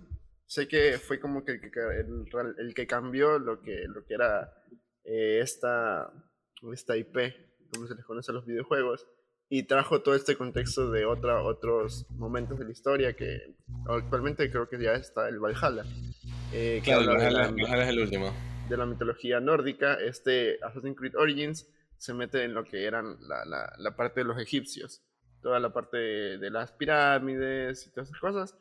[0.46, 4.52] Sé que fue como que, el, el, que cambió lo que, lo que era
[5.04, 6.12] eh, esta,
[6.72, 7.16] esta IP,
[7.74, 9.08] como se les conoce a los videojuegos,
[9.50, 13.56] y trajo todo este contexto de otra, otros momentos de la historia que
[13.88, 15.84] actualmente creo que ya está el Valhalla.
[16.52, 18.34] Eh, claro, el Valhalla, es el último.
[18.68, 23.46] De la mitología nórdica, este Assassin's Creed Origins se mete en lo que eran la,
[23.46, 25.04] la, la parte de los egipcios,
[25.42, 28.56] toda la parte de, las pirámides y todas esas cosas.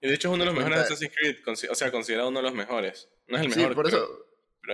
[0.00, 1.36] Y de hecho es uno de los mejores Assassin's Creed,
[1.70, 3.08] o sea, considerado uno de los mejores.
[3.26, 3.70] No es el mejor.
[3.70, 4.27] Sí, por eso,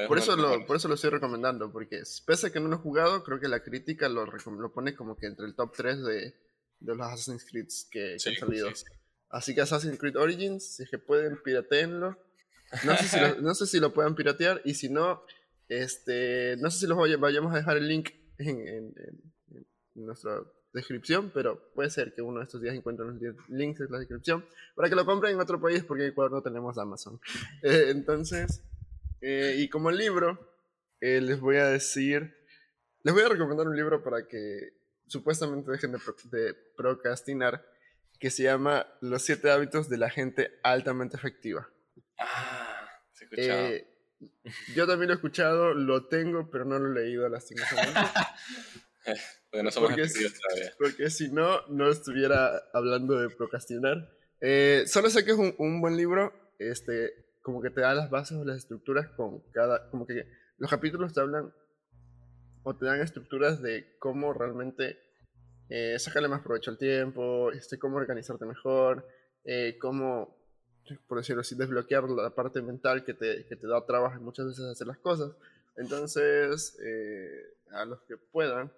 [0.08, 2.78] por eso, lo, por eso lo estoy recomendando, porque pese a que no lo he
[2.78, 6.34] jugado, creo que la crítica lo, lo pone como que entre el top 3 de,
[6.80, 8.70] de los Assassin's Creed que, han salido.
[9.30, 12.16] Así que Assassin's Creed Origins, si es que pueden, pirateenlo.
[12.84, 15.22] No sé si lo, no sé si lo puedan piratear, y si no,
[15.68, 20.40] este, no sé si los vayamos a dejar el link en, en, en, nuestra
[20.72, 24.44] descripción, pero puede ser que uno de estos días encuentren los links en la descripción
[24.74, 27.20] para que lo compren en otro país, porque en Ecuador no tenemos Amazon.
[27.62, 28.62] Eh, entonces...
[29.26, 30.38] Eh, y como libro,
[31.00, 32.36] eh, les voy a decir,
[33.04, 34.74] les voy a recomendar un libro para que
[35.06, 37.64] supuestamente dejen de, procrastinar,
[38.20, 41.70] que se llama Los siete hábitos de la gente altamente efectiva.
[42.18, 43.66] Ah, se escuchado.
[43.68, 43.88] Eh,
[44.74, 48.00] yo también lo he escuchado, lo tengo, pero no lo he leído lastimosamente.
[49.50, 50.06] porque no somos porque,
[50.78, 54.06] porque si no, no estuviera hablando de procrastinar.
[54.86, 56.52] solo sé que es un, un buen libro.
[56.58, 60.26] Este, como que te da las bases o las estructuras con cada, como que
[60.56, 61.52] los capítulos te hablan
[62.62, 64.98] o te dan estructuras de cómo realmente
[65.68, 69.06] eh, sacarle más provecho al tiempo, este, cómo organizarte mejor,
[69.44, 70.38] eh, cómo,
[71.06, 74.64] por decirlo así, desbloquear la parte mental que te, que te da trabajo muchas veces
[74.64, 75.36] hacer las cosas.
[75.76, 78.72] Entonces, eh, a los que puedan,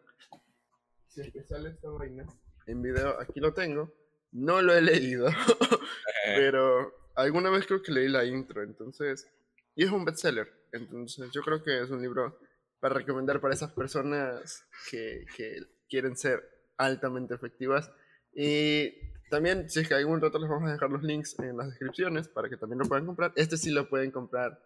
[1.07, 2.27] si es que sale esta vaina
[2.67, 3.95] en video, aquí lo tengo.
[4.33, 5.29] No lo he leído,
[6.25, 9.29] pero alguna vez creo que leí la intro, entonces,
[9.75, 12.39] y es un bestseller, entonces yo creo que es un libro
[12.81, 15.59] para recomendar para esas personas que, que
[15.89, 16.43] quieren ser
[16.77, 17.91] altamente efectivas.
[18.35, 18.93] Y
[19.31, 22.29] también, si es que algún rato les vamos a dejar los links en las descripciones
[22.29, 23.33] para que también lo puedan comprar.
[23.35, 24.61] Este sí lo pueden comprar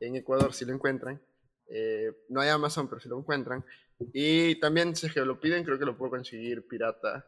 [0.00, 1.20] en Ecuador si lo encuentran.
[1.68, 3.64] Eh, no hay Amazon, pero si lo encuentran.
[4.12, 7.26] Y también, si es que lo piden, creo que lo puedo conseguir pirata.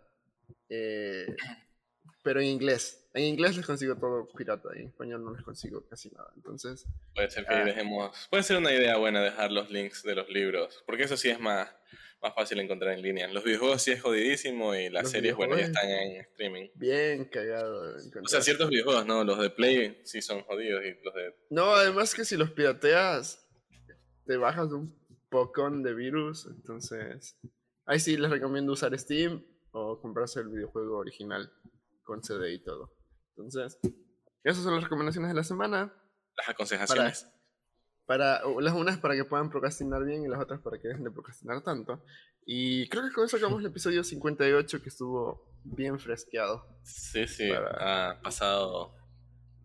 [0.69, 1.35] Eh,
[2.27, 3.09] pero en inglés.
[3.15, 6.29] En inglés les consigo todo pirata, y en español no les consigo casi nada.
[6.35, 6.85] Entonces.
[7.15, 7.65] Puede ser que Ah.
[7.65, 8.27] dejemos.
[8.29, 10.83] Puede ser una idea buena dejar los links de los libros.
[10.87, 11.71] Porque eso sí es más,
[12.21, 13.29] más fácil encontrar en línea.
[13.29, 16.69] Los videojuegos sí es jodidísimo y las series, bueno, ya están en streaming.
[16.75, 17.95] Bien cagado.
[18.25, 21.33] O sea, ciertos videojuegos, no, los de Play sí son jodidos y los de.
[21.51, 23.47] No, además que si los pirateas,
[24.27, 24.93] te bajas un
[25.31, 26.47] pocón de virus.
[26.47, 27.39] Entonces.
[27.85, 31.53] Ahí sí les recomiendo usar Steam o comprarse el videojuego original
[32.07, 32.95] con CD y todo.
[33.37, 33.79] Entonces,
[34.43, 35.93] esas son las recomendaciones de la semana.
[36.39, 37.29] Las aconsejaciones.
[38.07, 41.11] Para, las unas para que puedan procrastinar bien y las otras para que dejen de
[41.11, 42.03] procrastinar tanto.
[42.47, 46.65] Y creo que con eso acabamos el episodio 58 que estuvo bien fresqueado.
[46.85, 48.95] Sí, sí, Para- ha pasado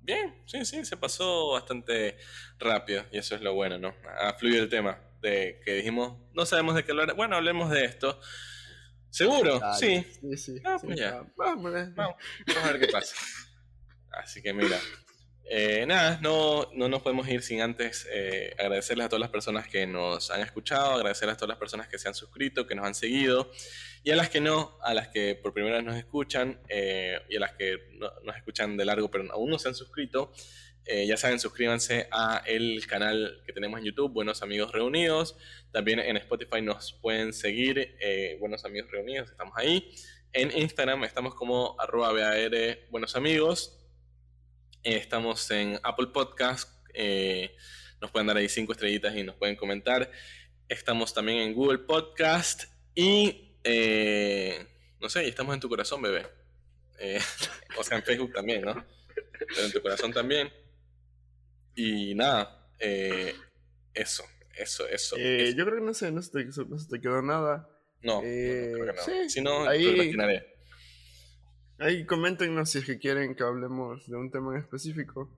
[0.02, 2.18] bien, sí, sí, se pasó bastante
[2.58, 3.94] rápido y eso es lo bueno, ¿no?
[4.20, 7.86] Ha fluido el tema de que dijimos, no sabemos de qué hablar, bueno, hablemos de
[7.86, 8.20] esto.
[9.12, 9.60] ¿Seguro?
[9.60, 9.78] Dale.
[9.78, 10.62] Sí, Sí, sí.
[10.66, 11.12] Ah, sí, pues ya.
[11.22, 11.92] va- Vamos, eh.
[11.96, 12.16] Vamos.
[12.48, 13.16] vamos a ver qué pasa.
[14.12, 14.80] Así que mira,
[15.50, 19.68] eh, nada, no, no nos podemos ir sin antes eh, agradecerles a todas las personas
[19.68, 22.86] que nos han escuchado, agradecerles a todas las personas que se han suscrito, que nos
[22.86, 23.52] han seguido,
[24.04, 27.36] y a las que no, a las que por primera vez nos escuchan, eh, y
[27.38, 30.32] a las que no- nos escuchan de largo pero aún no se han suscrito.
[30.86, 35.38] Eh, ya saben, suscríbanse a el canal que tenemos en YouTube, Buenos Amigos Reunidos.
[35.72, 39.94] También en Spotify nos pueden seguir, eh, Buenos Amigos Reunidos, estamos ahí.
[40.34, 43.80] En Instagram estamos como arroba BAR Buenos Amigos.
[44.84, 46.70] Eh, estamos en Apple Podcast.
[48.02, 50.12] nos pueden dar ahí cinco estrellitas y nos pueden comentar.
[50.68, 52.64] Estamos también en Google Podcast.
[52.96, 53.56] Y
[55.00, 56.28] no sé, estamos en tu corazón, bebé.
[57.78, 58.86] O sea, en Facebook también, ¿no?
[59.16, 60.52] Pero en tu corazón también.
[61.76, 63.34] Y nada, eh,
[63.94, 64.24] eso,
[64.56, 65.16] eso, eso.
[65.18, 65.58] Eh, eso.
[65.58, 67.70] yo creo que no sé, no se te, no se te quedó nada.
[68.02, 69.04] No, eh, creo que no.
[69.04, 70.12] sí, si no, ahí-.
[71.80, 75.36] Ahí coméntenos si es que quieren que hablemos de un tema en específico.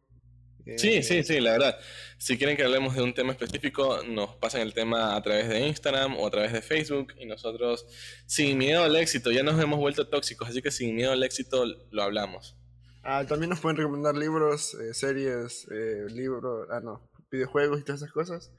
[0.65, 1.79] Eh, Sí, sí, sí, la verdad.
[2.17, 5.67] Si quieren que hablemos de un tema específico, nos pasan el tema a través de
[5.67, 7.85] Instagram o a través de Facebook y nosotros,
[8.25, 11.65] sin miedo al éxito, ya nos hemos vuelto tóxicos, así que sin miedo al éxito
[11.91, 12.57] lo hablamos.
[13.03, 17.01] Ah, también nos pueden recomendar libros, eh, series, eh, libros, ah, no,
[17.31, 18.51] videojuegos y todas esas cosas.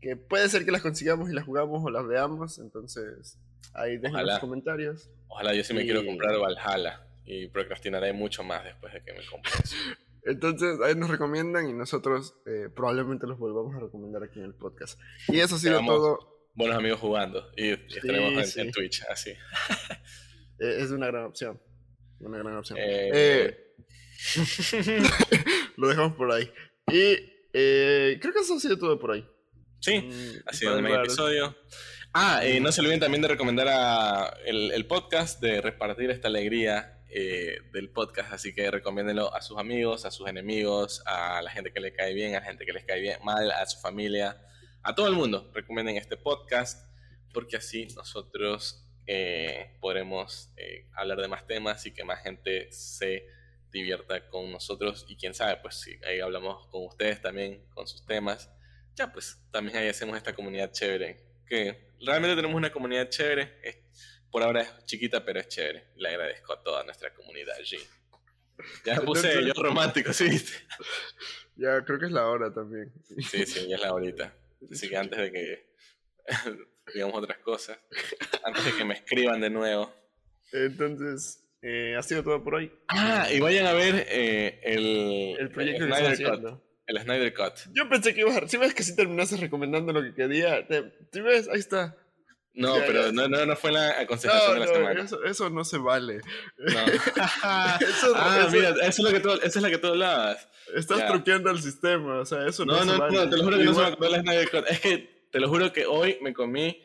[0.00, 3.38] Que puede ser que las consigamos y las jugamos o las veamos, entonces
[3.74, 4.32] ahí dejen Ojalá.
[4.32, 5.10] los comentarios.
[5.28, 9.12] Ojalá yo sí me Y- quiero comprar Valhalla y procrastinaré mucho más después de que
[9.12, 9.76] me compre eso.
[10.22, 14.54] Entonces ahí nos recomiendan y nosotros eh, probablemente los volvamos a recomendar aquí en el
[14.54, 14.98] podcast.
[15.28, 15.94] Y eso ha sido Veamos.
[15.96, 16.40] todo.
[16.54, 18.60] Buenos amigos jugando y estaremos en, sí.
[18.60, 19.32] en Twitch, así.
[20.58, 21.58] Eh, es una gran opción.
[22.18, 22.78] Una gran opción.
[22.78, 23.69] Eh, Eh,
[25.76, 26.50] lo dejamos por ahí.
[26.88, 27.16] Y
[27.52, 29.26] eh, creo que eso ha sido todo por ahí.
[29.80, 31.56] Sí, Mm, ha sido un mega episodio.
[32.12, 36.28] Ah, eh, no se olviden también de recomendar a el, el podcast, de repartir esta
[36.28, 41.50] alegría eh, del podcast, así que recomiéndenlo a sus amigos, a sus enemigos, a la
[41.50, 43.80] gente que le cae bien, a la gente que les cae bien mal, a su
[43.80, 44.40] familia,
[44.82, 45.50] a todo el mundo.
[45.54, 46.84] Recomienden este podcast
[47.32, 50.52] porque así nosotros eh, podremos
[50.94, 53.24] hablar de más temas y que más gente se
[53.70, 58.04] divierta con nosotros y quién sabe, pues si ahí hablamos con ustedes también, con sus
[58.06, 58.50] temas
[58.96, 61.16] ya pues también ahí hacemos esta comunidad chévere.
[61.46, 63.58] Que realmente tenemos una comunidad chévere.
[63.62, 63.78] es-
[64.30, 65.88] por ahora es chiquita, pero es chévere.
[65.96, 67.78] Le agradezco a toda nuestra comunidad allí.
[68.84, 70.28] Ya puse yo romántico, sí.
[70.28, 70.52] viste?
[71.56, 72.92] Ya, creo que es la hora también.
[73.28, 74.34] Sí, sí, ya es la horita.
[74.70, 75.74] Así que antes de que
[76.94, 77.78] digamos otras cosas,
[78.44, 79.92] antes de que me escriban de nuevo.
[80.52, 82.72] Entonces, eh, ha sido todo por hoy.
[82.88, 86.26] Ah, y vayan a ver eh, el, El proyecto que Snyder Cut.
[86.28, 86.64] haciendo.
[86.86, 87.52] El Snyder Cut.
[87.72, 88.48] Yo pensé que ibas a...
[88.48, 90.66] Si ves que sí terminaste recomendando lo que quería.
[91.12, 91.48] ¿Sí ves?
[91.48, 91.96] Ahí está.
[92.52, 93.12] No, Ya, pero ya.
[93.12, 95.02] no, no, no fue la aconsejación No, de la no, semana.
[95.04, 96.20] eso, eso no se vale.
[96.58, 96.80] No.
[96.86, 97.12] Eso-
[98.16, 100.48] ah, eso- mira, eso es lo que tú, esa es la que tú hablabas.
[100.74, 101.06] Estás Ya.
[101.08, 103.14] truqueando el sistema, o sea, eso no, No, se no, vale.
[103.16, 104.64] no, te lo juro que no se me Igual- acordó la Snyder Cut.
[104.68, 106.82] Es que te lo juro que hoy me comí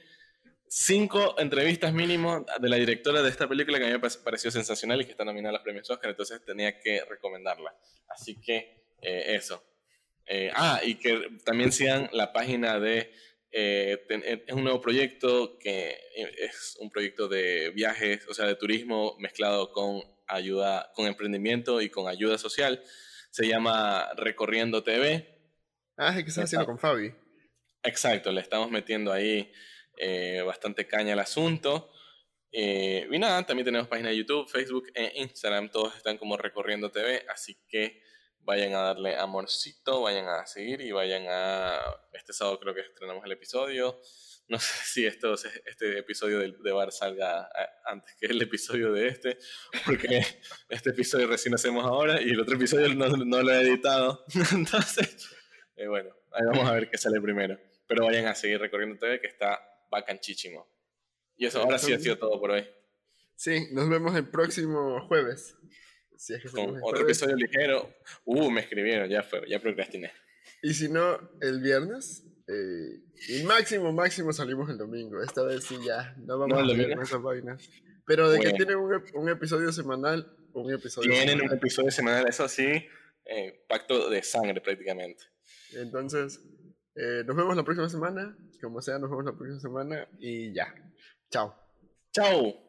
[0.68, 4.52] cinco entrevistas mínimo de la directora de esta película que a mí me pa- pareció
[4.52, 7.74] sensacional y que está nominada a los premios Oscar, entonces tenía que recomendarla.
[8.10, 9.64] Así que eh, eso.
[10.26, 13.12] Eh, ah, y que también sigan la página de...
[13.52, 15.98] eh, ten- es un nuevo proyecto que
[16.40, 21.90] es un proyecto de viajes, o sea, de turismo mezclado con ayuda, con emprendimiento y
[21.90, 22.84] con ayuda social.
[23.30, 25.32] Se llama Recorriendo TV.
[25.98, 27.14] Ah, es que estás haciendo con Fabi.
[27.84, 29.52] Exacto, le estamos metiendo ahí
[29.98, 31.92] eh, bastante caña al asunto.
[32.52, 36.90] Eh, y nada, también tenemos página de YouTube, Facebook e Instagram, todos están como Recorriendo
[36.90, 38.02] TV, así que
[38.40, 41.80] vayan a darle amorcito, vayan a seguir y vayan a...
[42.14, 44.00] Este sábado creo que estrenamos el episodio.
[44.48, 48.94] No sé si esto, este episodio de, de Bar salga eh, antes que el episodio
[48.94, 49.38] de este,
[49.86, 50.22] porque
[50.70, 54.24] este episodio recién hacemos ahora y el otro episodio no, no lo he editado.
[54.54, 55.30] Entonces,
[55.76, 57.60] eh, bueno, ahí vamos a ver qué sale primero.
[57.88, 59.60] Pero vayan a seguir recorriendo TV que está
[59.90, 60.68] bacanchísimo.
[61.38, 62.66] Y eso, ahora sí ha sido todo por hoy.
[63.36, 65.58] Sí, nos vemos el próximo jueves.
[66.54, 67.94] Con otro episodio ligero.
[68.24, 70.12] Uh, me escribieron, ya fue, ya procrastiné.
[70.62, 72.24] Y si no, el viernes.
[72.48, 75.22] Eh, y máximo, máximo salimos el domingo.
[75.22, 76.16] Esta vez sí ya.
[76.18, 77.70] No vamos a ver esas vainas.
[78.06, 82.86] Pero de que tienen un, episodio semanal, un episodio Tienen un episodio semanal, eso sí.
[83.26, 85.24] Eh, pacto de sangre prácticamente.
[85.74, 86.40] Entonces,
[86.96, 88.38] eh, nos vemos la próxima semana.
[88.62, 90.08] Como sea, nos vemos la próxima semana.
[90.20, 90.74] Y ya.
[91.30, 91.56] Chao.
[92.12, 92.65] Chao.